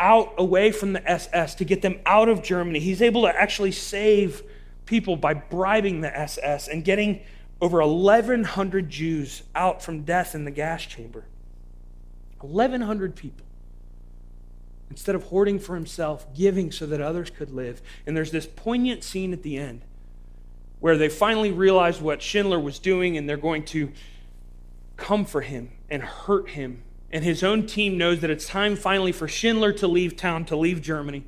out 0.00 0.34
away 0.36 0.72
from 0.72 0.94
the 0.94 1.08
SS 1.08 1.54
to 1.54 1.64
get 1.64 1.80
them 1.82 2.00
out 2.04 2.28
of 2.28 2.42
Germany 2.42 2.80
he's 2.80 3.00
able 3.00 3.22
to 3.22 3.28
actually 3.28 3.70
save 3.70 4.42
people 4.86 5.14
by 5.14 5.32
bribing 5.32 6.00
the 6.00 6.18
SS 6.18 6.66
and 6.66 6.84
getting 6.84 7.20
over 7.60 7.84
1,100 7.84 8.88
Jews 8.88 9.42
out 9.54 9.82
from 9.82 10.02
death 10.02 10.34
in 10.34 10.44
the 10.44 10.50
gas 10.50 10.82
chamber. 10.82 11.24
1,100 12.40 13.14
people. 13.14 13.46
Instead 14.88 15.14
of 15.14 15.24
hoarding 15.24 15.58
for 15.58 15.74
himself, 15.74 16.26
giving 16.34 16.72
so 16.72 16.86
that 16.86 17.00
others 17.00 17.30
could 17.30 17.50
live. 17.50 17.80
And 18.06 18.16
there's 18.16 18.30
this 18.30 18.46
poignant 18.46 19.04
scene 19.04 19.32
at 19.32 19.42
the 19.42 19.56
end 19.56 19.82
where 20.80 20.96
they 20.96 21.08
finally 21.08 21.52
realize 21.52 22.00
what 22.00 22.22
Schindler 22.22 22.58
was 22.58 22.78
doing 22.78 23.16
and 23.16 23.28
they're 23.28 23.36
going 23.36 23.64
to 23.66 23.92
come 24.96 25.24
for 25.24 25.42
him 25.42 25.70
and 25.90 26.02
hurt 26.02 26.50
him. 26.50 26.82
And 27.12 27.24
his 27.24 27.42
own 27.42 27.66
team 27.66 27.98
knows 27.98 28.20
that 28.20 28.30
it's 28.30 28.46
time 28.46 28.76
finally 28.76 29.12
for 29.12 29.28
Schindler 29.28 29.72
to 29.74 29.86
leave 29.86 30.16
town, 30.16 30.44
to 30.46 30.56
leave 30.56 30.80
Germany. 30.80 31.24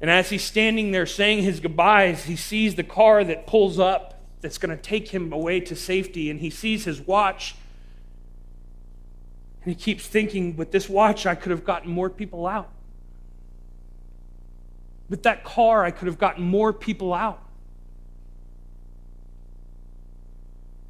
And 0.00 0.10
as 0.10 0.30
he's 0.30 0.44
standing 0.44 0.92
there 0.92 1.06
saying 1.06 1.42
his 1.42 1.58
goodbyes, 1.58 2.24
he 2.24 2.36
sees 2.36 2.76
the 2.76 2.84
car 2.84 3.24
that 3.24 3.46
pulls 3.46 3.78
up 3.78 4.17
that's 4.40 4.58
going 4.58 4.76
to 4.76 4.82
take 4.82 5.08
him 5.08 5.32
away 5.32 5.60
to 5.60 5.74
safety, 5.74 6.30
and 6.30 6.40
he 6.40 6.50
sees 6.50 6.84
his 6.84 7.00
watch. 7.00 7.56
And 9.62 9.74
he 9.74 9.80
keeps 9.80 10.06
thinking, 10.06 10.56
with 10.56 10.70
this 10.70 10.88
watch, 10.88 11.26
I 11.26 11.34
could 11.34 11.50
have 11.50 11.64
gotten 11.64 11.90
more 11.90 12.08
people 12.10 12.46
out. 12.46 12.70
With 15.08 15.22
that 15.24 15.42
car, 15.42 15.84
I 15.84 15.90
could 15.90 16.06
have 16.06 16.18
gotten 16.18 16.44
more 16.44 16.72
people 16.72 17.12
out. 17.14 17.42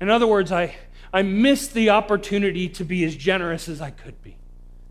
In 0.00 0.10
other 0.10 0.26
words, 0.26 0.52
I, 0.52 0.76
I 1.12 1.22
missed 1.22 1.74
the 1.74 1.90
opportunity 1.90 2.68
to 2.68 2.84
be 2.84 3.04
as 3.04 3.16
generous 3.16 3.68
as 3.68 3.80
I 3.80 3.90
could 3.90 4.22
be, 4.22 4.36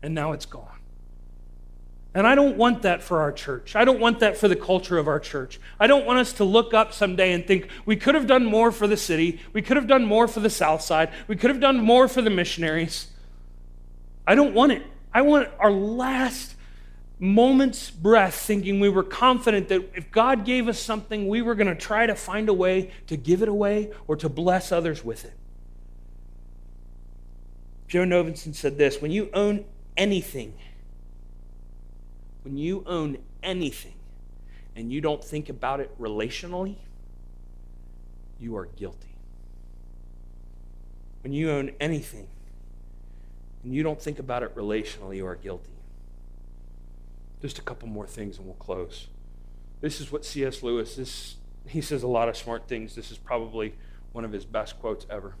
and 0.02 0.14
now 0.14 0.32
it's 0.32 0.46
gone. 0.46 0.77
And 2.18 2.26
I 2.26 2.34
don't 2.34 2.56
want 2.56 2.82
that 2.82 3.00
for 3.00 3.20
our 3.20 3.30
church. 3.30 3.76
I 3.76 3.84
don't 3.84 4.00
want 4.00 4.18
that 4.18 4.36
for 4.36 4.48
the 4.48 4.56
culture 4.56 4.98
of 4.98 5.06
our 5.06 5.20
church. 5.20 5.60
I 5.78 5.86
don't 5.86 6.04
want 6.04 6.18
us 6.18 6.32
to 6.32 6.44
look 6.44 6.74
up 6.74 6.92
someday 6.92 7.32
and 7.32 7.46
think 7.46 7.68
we 7.86 7.94
could 7.94 8.16
have 8.16 8.26
done 8.26 8.44
more 8.44 8.72
for 8.72 8.88
the 8.88 8.96
city. 8.96 9.38
We 9.52 9.62
could 9.62 9.76
have 9.76 9.86
done 9.86 10.04
more 10.04 10.26
for 10.26 10.40
the 10.40 10.50
South 10.50 10.82
Side. 10.82 11.12
We 11.28 11.36
could 11.36 11.48
have 11.48 11.60
done 11.60 11.78
more 11.78 12.08
for 12.08 12.20
the 12.20 12.28
missionaries. 12.28 13.06
I 14.26 14.34
don't 14.34 14.52
want 14.52 14.72
it. 14.72 14.82
I 15.14 15.22
want 15.22 15.48
our 15.60 15.70
last 15.70 16.56
moment's 17.20 17.88
breath 17.88 18.34
thinking 18.34 18.80
we 18.80 18.88
were 18.88 19.04
confident 19.04 19.68
that 19.68 19.88
if 19.94 20.10
God 20.10 20.44
gave 20.44 20.66
us 20.66 20.80
something, 20.80 21.28
we 21.28 21.40
were 21.40 21.54
going 21.54 21.68
to 21.68 21.76
try 21.76 22.04
to 22.04 22.16
find 22.16 22.48
a 22.48 22.52
way 22.52 22.90
to 23.06 23.16
give 23.16 23.42
it 23.42 23.48
away 23.48 23.92
or 24.08 24.16
to 24.16 24.28
bless 24.28 24.72
others 24.72 25.04
with 25.04 25.24
it. 25.24 25.34
Joe 27.86 28.02
Novenson 28.02 28.56
said 28.56 28.76
this 28.76 29.00
When 29.00 29.12
you 29.12 29.30
own 29.32 29.66
anything, 29.96 30.54
when 32.48 32.56
you 32.56 32.82
own 32.86 33.18
anything 33.42 33.92
and 34.74 34.90
you 34.90 35.02
don't 35.02 35.22
think 35.22 35.50
about 35.50 35.80
it 35.80 35.90
relationally, 36.00 36.76
you 38.40 38.56
are 38.56 38.64
guilty. 38.64 39.16
When 41.22 41.34
you 41.34 41.50
own 41.50 41.72
anything 41.78 42.26
and 43.62 43.74
you 43.74 43.82
don't 43.82 44.00
think 44.00 44.18
about 44.18 44.42
it 44.42 44.56
relationally, 44.56 45.16
you 45.16 45.26
are 45.26 45.36
guilty. 45.36 45.72
Just 47.42 47.58
a 47.58 47.62
couple 47.62 47.86
more 47.86 48.06
things 48.06 48.38
and 48.38 48.46
we'll 48.46 48.54
close. 48.54 49.08
This 49.82 50.00
is 50.00 50.10
what 50.10 50.24
C.S. 50.24 50.62
Lewis, 50.62 50.96
this, 50.96 51.36
he 51.66 51.82
says 51.82 52.02
a 52.02 52.08
lot 52.08 52.30
of 52.30 52.36
smart 52.38 52.66
things. 52.66 52.94
This 52.94 53.10
is 53.10 53.18
probably 53.18 53.74
one 54.12 54.24
of 54.24 54.32
his 54.32 54.46
best 54.46 54.80
quotes 54.80 55.04
ever. 55.10 55.34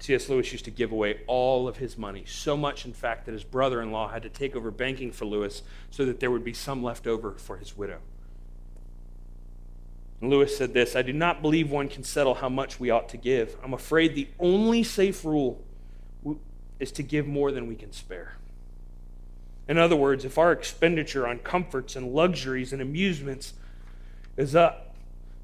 C.S. 0.00 0.28
Lewis 0.28 0.52
used 0.52 0.64
to 0.66 0.70
give 0.70 0.92
away 0.92 1.20
all 1.26 1.66
of 1.66 1.78
his 1.78 1.96
money, 1.96 2.24
so 2.26 2.56
much, 2.56 2.84
in 2.84 2.92
fact, 2.92 3.26
that 3.26 3.32
his 3.32 3.44
brother 3.44 3.80
in 3.80 3.90
law 3.90 4.08
had 4.08 4.22
to 4.22 4.28
take 4.28 4.54
over 4.54 4.70
banking 4.70 5.12
for 5.12 5.24
Lewis 5.24 5.62
so 5.90 6.04
that 6.04 6.20
there 6.20 6.30
would 6.30 6.44
be 6.44 6.52
some 6.52 6.82
left 6.82 7.06
over 7.06 7.32
for 7.32 7.56
his 7.56 7.76
widow. 7.76 8.00
And 10.20 10.30
Lewis 10.30 10.56
said 10.56 10.74
this 10.74 10.96
I 10.96 11.02
do 11.02 11.12
not 11.12 11.42
believe 11.42 11.70
one 11.70 11.88
can 11.88 12.02
settle 12.02 12.34
how 12.34 12.48
much 12.48 12.80
we 12.80 12.90
ought 12.90 13.08
to 13.10 13.16
give. 13.16 13.56
I'm 13.62 13.74
afraid 13.74 14.14
the 14.14 14.28
only 14.38 14.82
safe 14.82 15.24
rule 15.24 15.62
is 16.78 16.92
to 16.92 17.02
give 17.02 17.26
more 17.26 17.52
than 17.52 17.66
we 17.66 17.74
can 17.74 17.92
spare. 17.92 18.36
In 19.68 19.78
other 19.78 19.96
words, 19.96 20.24
if 20.24 20.36
our 20.36 20.52
expenditure 20.52 21.26
on 21.26 21.38
comforts 21.38 21.96
and 21.96 22.12
luxuries 22.12 22.72
and 22.72 22.82
amusements 22.82 23.54
is 24.36 24.54
up 24.54 24.94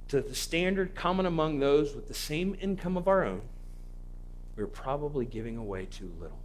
to 0.09 0.21
the 0.21 0.35
standard 0.35 0.95
common 0.95 1.25
among 1.25 1.61
those 1.61 1.95
with 1.95 2.09
the 2.09 2.15
same 2.15 2.57
income 2.61 2.97
of 2.97 3.09
our 3.09 3.25
own, 3.25 3.43
we're 4.61 4.67
probably 4.67 5.25
giving 5.25 5.57
away 5.57 5.87
too 5.87 6.13
little. 6.21 6.39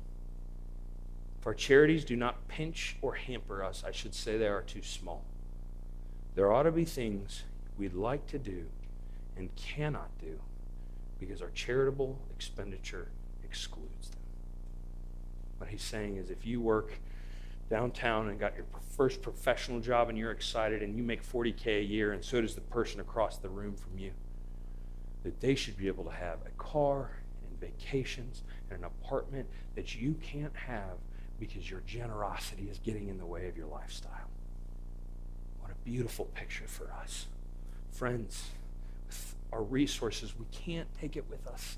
If 1.39 1.45
our 1.45 1.53
charities 1.53 2.05
do 2.05 2.15
not 2.15 2.47
pinch 2.47 2.95
or 3.01 3.15
hamper 3.15 3.61
us, 3.61 3.83
I 3.85 3.91
should 3.91 4.15
say 4.15 4.37
they 4.37 4.47
are 4.47 4.61
too 4.61 4.81
small. 4.81 5.25
There 6.33 6.51
ought 6.51 6.63
to 6.63 6.71
be 6.71 6.85
things 6.85 7.43
we'd 7.77 7.93
like 7.93 8.25
to 8.27 8.39
do 8.39 8.67
and 9.35 9.53
cannot 9.57 10.17
do 10.17 10.39
because 11.19 11.41
our 11.41 11.49
charitable 11.49 12.17
expenditure 12.33 13.09
excludes 13.43 14.09
them. 14.09 14.19
What 15.57 15.69
he's 15.69 15.83
saying 15.83 16.15
is 16.15 16.29
if 16.29 16.45
you 16.45 16.61
work 16.61 16.93
downtown 17.69 18.29
and 18.29 18.39
got 18.39 18.55
your 18.55 18.65
first 18.95 19.21
professional 19.21 19.81
job 19.81 20.07
and 20.07 20.17
you're 20.17 20.31
excited 20.31 20.81
and 20.81 20.95
you 20.95 21.03
make 21.03 21.21
40K 21.21 21.79
a 21.79 21.83
year 21.83 22.13
and 22.13 22.23
so 22.23 22.39
does 22.39 22.55
the 22.55 22.61
person 22.61 23.01
across 23.01 23.37
the 23.37 23.49
room 23.49 23.75
from 23.75 23.99
you, 23.99 24.11
that 25.23 25.41
they 25.41 25.55
should 25.55 25.77
be 25.77 25.87
able 25.87 26.05
to 26.05 26.11
have 26.11 26.39
a 26.45 26.51
car 26.57 27.09
vacations 27.65 28.43
and 28.69 28.79
an 28.79 28.85
apartment 28.85 29.47
that 29.75 29.95
you 29.95 30.15
can't 30.21 30.55
have 30.55 30.97
because 31.39 31.69
your 31.69 31.81
generosity 31.85 32.67
is 32.69 32.79
getting 32.79 33.09
in 33.09 33.17
the 33.17 33.25
way 33.25 33.47
of 33.47 33.57
your 33.57 33.67
lifestyle. 33.67 34.29
What 35.61 35.71
a 35.71 35.75
beautiful 35.83 36.25
picture 36.25 36.67
for 36.67 36.91
us. 37.01 37.25
Friends, 37.91 38.49
with 39.07 39.35
our 39.51 39.63
resources, 39.63 40.33
we 40.37 40.45
can't 40.51 40.87
take 40.99 41.17
it 41.17 41.25
with 41.29 41.45
us. 41.47 41.77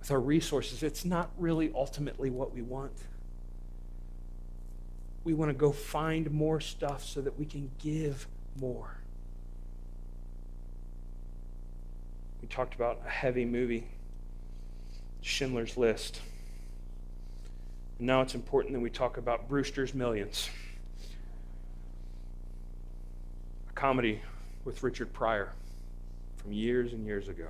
With 0.00 0.10
our 0.10 0.20
resources, 0.20 0.82
it's 0.82 1.04
not 1.04 1.30
really 1.38 1.70
ultimately 1.74 2.30
what 2.30 2.54
we 2.54 2.62
want. 2.62 2.92
We 5.24 5.34
want 5.34 5.50
to 5.50 5.54
go 5.54 5.72
find 5.72 6.30
more 6.30 6.60
stuff 6.60 7.04
so 7.04 7.20
that 7.20 7.38
we 7.38 7.44
can 7.44 7.70
give 7.78 8.26
more. 8.58 8.96
We 12.40 12.48
talked 12.48 12.74
about 12.74 13.00
a 13.06 13.10
heavy 13.10 13.44
movie, 13.44 13.88
Schindler's 15.22 15.76
List. 15.76 16.20
And 17.98 18.06
now 18.06 18.22
it's 18.22 18.34
important 18.34 18.74
that 18.74 18.80
we 18.80 18.90
talk 18.90 19.16
about 19.16 19.48
Brewster's 19.48 19.94
Millions, 19.94 20.48
a 23.68 23.72
comedy 23.72 24.20
with 24.64 24.82
Richard 24.82 25.12
Pryor 25.12 25.52
from 26.36 26.52
years 26.52 26.92
and 26.92 27.04
years 27.04 27.28
ago. 27.28 27.48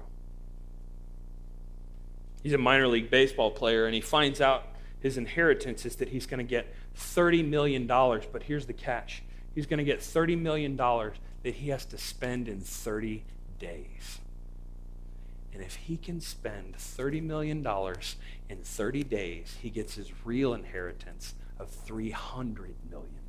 He's 2.43 2.53
a 2.53 2.59
minor 2.59 2.89
league 2.89 3.11
baseball 3.11 3.51
player, 3.51 3.87
and 3.87 3.95
he 3.95 4.01
finds 4.01 4.41
out 4.41 4.67
his 5.01 5.17
inheritance 5.17 5.85
is 5.87 5.97
that 5.97 6.09
he's 6.09 6.27
going 6.27 6.39
to 6.39 6.49
get 6.49 6.75
$30 6.97 7.47
million. 7.47 7.87
But 7.87 8.43
here's 8.43 8.67
the 8.67 8.73
catch 8.73 9.23
he's 9.55 9.67
going 9.67 9.79
to 9.79 9.85
get 9.85 10.01
$30 10.01 10.41
million 10.41 10.77
that 10.77 11.55
he 11.55 11.69
has 11.71 11.85
to 11.87 11.99
spend 11.99 12.49
in 12.49 12.61
30 12.61 13.25
days. 13.59 14.21
And 15.53 15.63
if 15.63 15.75
he 15.75 15.97
can 15.97 16.21
spend 16.21 16.77
$30 16.77 17.23
million 17.23 17.67
in 18.49 18.59
30 18.63 19.05
days, 19.05 19.57
he 19.61 19.71
gets 19.71 19.95
his 19.95 20.11
real 20.25 20.55
inheritance 20.55 21.35
of 21.59 21.71
$300 21.71 22.75
million. 22.91 23.21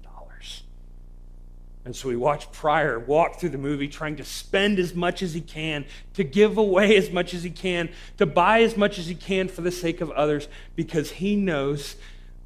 And 1.84 1.96
so 1.96 2.10
we 2.10 2.16
watch 2.16 2.52
Pryor 2.52 3.00
walk 3.00 3.40
through 3.40 3.50
the 3.50 3.58
movie 3.58 3.88
trying 3.88 4.18
to 4.18 4.24
spend 4.24 4.78
as 4.78 4.94
much 4.94 5.24
as 5.24 5.34
he 5.34 5.42
can, 5.42 5.86
to 6.14 6.24
give 6.24 6.58
away 6.58 6.96
as 6.96 7.10
much 7.10 7.34
as 7.34 7.42
he 7.42 7.50
can, 7.50 7.90
to 8.18 8.28
buy 8.28 8.62
as 8.62 8.78
much 8.78 9.00
as 9.00 9.08
he 9.08 9.16
can 9.16 9.48
for 9.48 9.62
the 9.62 9.72
sake 9.72 10.00
of 10.00 10.12
others, 10.12 10.48
because 10.76 11.12
he 11.12 11.36
knows 11.36 11.96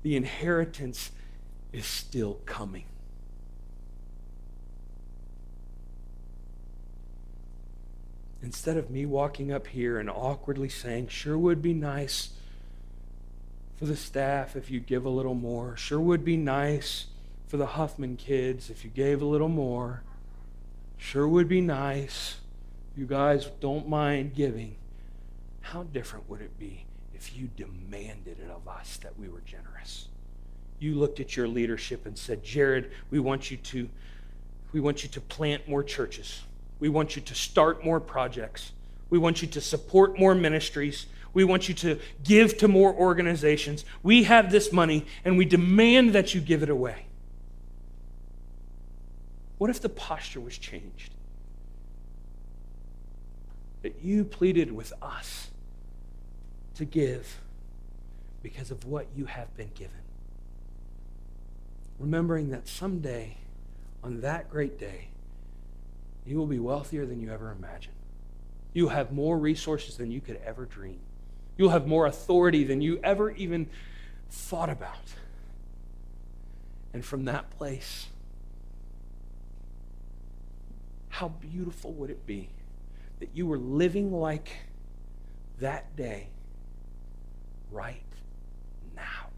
the 0.04 0.16
inheritance 0.16 1.12
is 1.74 1.86
still 1.86 2.40
coming. 2.46 2.86
Instead 8.42 8.78
of 8.78 8.90
me 8.90 9.06
walking 9.06 9.52
up 9.52 9.68
here 9.68 10.00
and 10.00 10.10
awkwardly 10.10 10.70
saying, 10.70 11.08
sure 11.08 11.38
would 11.38 11.62
be 11.62 11.74
nice 11.74 12.30
for 13.76 13.86
the 13.86 13.96
staff 13.96 14.56
if 14.56 14.72
you 14.72 14.80
give 14.80 15.06
a 15.06 15.10
little 15.10 15.34
more, 15.34 15.76
sure 15.76 16.00
would 16.00 16.24
be 16.24 16.38
nice 16.38 17.08
for 17.48 17.58
the 17.58 17.66
Huffman 17.66 18.16
kids 18.16 18.70
if 18.70 18.84
you 18.84 18.90
gave 18.90 19.22
a 19.22 19.26
little 19.26 19.50
more, 19.50 20.04
sure 20.98 21.28
would 21.28 21.48
be 21.48 21.62
nice. 21.62 22.38
You 22.96 23.06
guys 23.06 23.50
don't 23.60 23.90
mind 23.90 24.34
giving. 24.34 24.76
How 25.62 25.84
different 25.84 26.30
would 26.30 26.42
it 26.42 26.58
be 26.58 26.86
if 27.14 27.36
you 27.36 27.50
demanded 27.56 28.40
it 28.40 28.50
of 28.50 28.68
us 28.68 28.98
that 28.98 29.20
we 29.20 29.28
were 29.28 29.42
generous? 29.46 30.08
You 30.80 30.96
looked 30.96 31.20
at 31.20 31.36
your 31.36 31.48
leadership 31.48 32.06
and 32.06 32.18
said, 32.18 32.44
Jared, 32.44 32.92
we 33.10 33.20
want 33.20 33.52
you 33.52 33.58
to, 33.58 33.90
we 34.72 34.80
want 34.80 35.04
you 35.04 35.10
to 35.10 35.22
plant 35.22 35.68
more 35.68 35.84
churches. 35.84 36.42
We 36.80 36.90
want 36.90 37.16
you 37.16 37.22
to 37.22 37.36
start 37.36 37.84
more 37.84 38.00
projects. 38.00 38.72
We 39.10 39.18
want 39.18 39.42
you 39.42 39.48
to 39.50 39.62
support 39.62 40.20
more 40.20 40.36
ministries. 40.36 41.06
We 41.34 41.44
want 41.44 41.68
you 41.68 41.76
to 41.76 42.00
give 42.24 42.58
to 42.60 42.68
more 42.68 42.94
organizations. 42.94 43.86
We 44.04 44.24
have 44.24 44.52
this 44.52 44.72
money 44.72 45.06
and 45.24 45.38
we 45.38 45.46
demand 45.46 46.14
that 46.14 46.34
you 46.34 46.42
give 46.42 46.64
it 46.64 46.70
away. 46.70 47.06
What 49.58 49.70
if 49.70 49.82
the 49.82 49.90
posture 49.90 50.40
was 50.42 50.58
changed? 50.58 51.14
That 53.84 54.04
you 54.04 54.26
pleaded 54.26 54.72
with 54.72 54.92
us 55.02 55.50
to 56.76 56.86
give 56.86 57.40
because 58.44 58.70
of 58.72 58.86
what 58.86 59.08
you 59.16 59.26
have 59.26 59.56
been 59.56 59.72
given. 59.76 59.94
Remembering 62.00 62.50
that 62.50 62.68
someday, 62.68 63.38
on 64.04 64.22
that 64.22 64.50
great 64.50 64.78
day, 64.80 65.08
you 66.26 66.38
will 66.38 66.48
be 66.48 66.60
wealthier 66.60 67.06
than 67.06 67.20
you 67.20 67.32
ever 67.32 67.52
imagined. 67.52 67.96
You'll 68.74 68.90
have 68.90 69.12
more 69.12 69.38
resources 69.38 69.98
than 69.98 70.12
you 70.12 70.22
could 70.22 70.40
ever 70.46 70.66
dream. 70.66 71.00
You'll 71.58 71.70
have 71.70 71.88
more 71.88 72.06
authority 72.06 72.64
than 72.64 72.82
you 72.82 73.00
ever 73.04 73.32
even 73.32 73.70
thought 74.30 74.70
about. 74.70 75.14
And 76.94 77.04
from 77.04 77.26
that 77.26 77.52
place, 77.52 78.08
how 81.10 81.30
beautiful 81.30 81.94
would 81.94 82.10
it 82.10 82.26
be 82.26 82.50
that 83.20 83.30
you 83.34 83.48
were 83.48 83.58
living 83.58 84.12
like 84.12 84.50
that 85.60 85.96
day 85.96 86.28
right 87.72 88.04
now? 88.96 89.30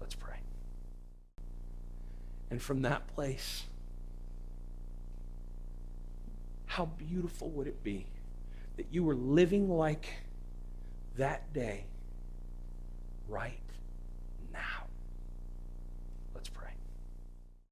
Let's 0.00 0.14
pray. 0.14 0.38
And 2.50 2.62
from 2.62 2.82
that 2.82 3.08
place, 3.08 3.64
how 6.68 6.86
beautiful 6.86 7.50
would 7.50 7.66
it 7.66 7.82
be 7.82 8.06
that 8.76 8.86
you 8.92 9.02
were 9.02 9.14
living 9.16 9.68
like 9.68 10.08
that 11.16 11.52
day 11.52 11.84
right 13.28 13.58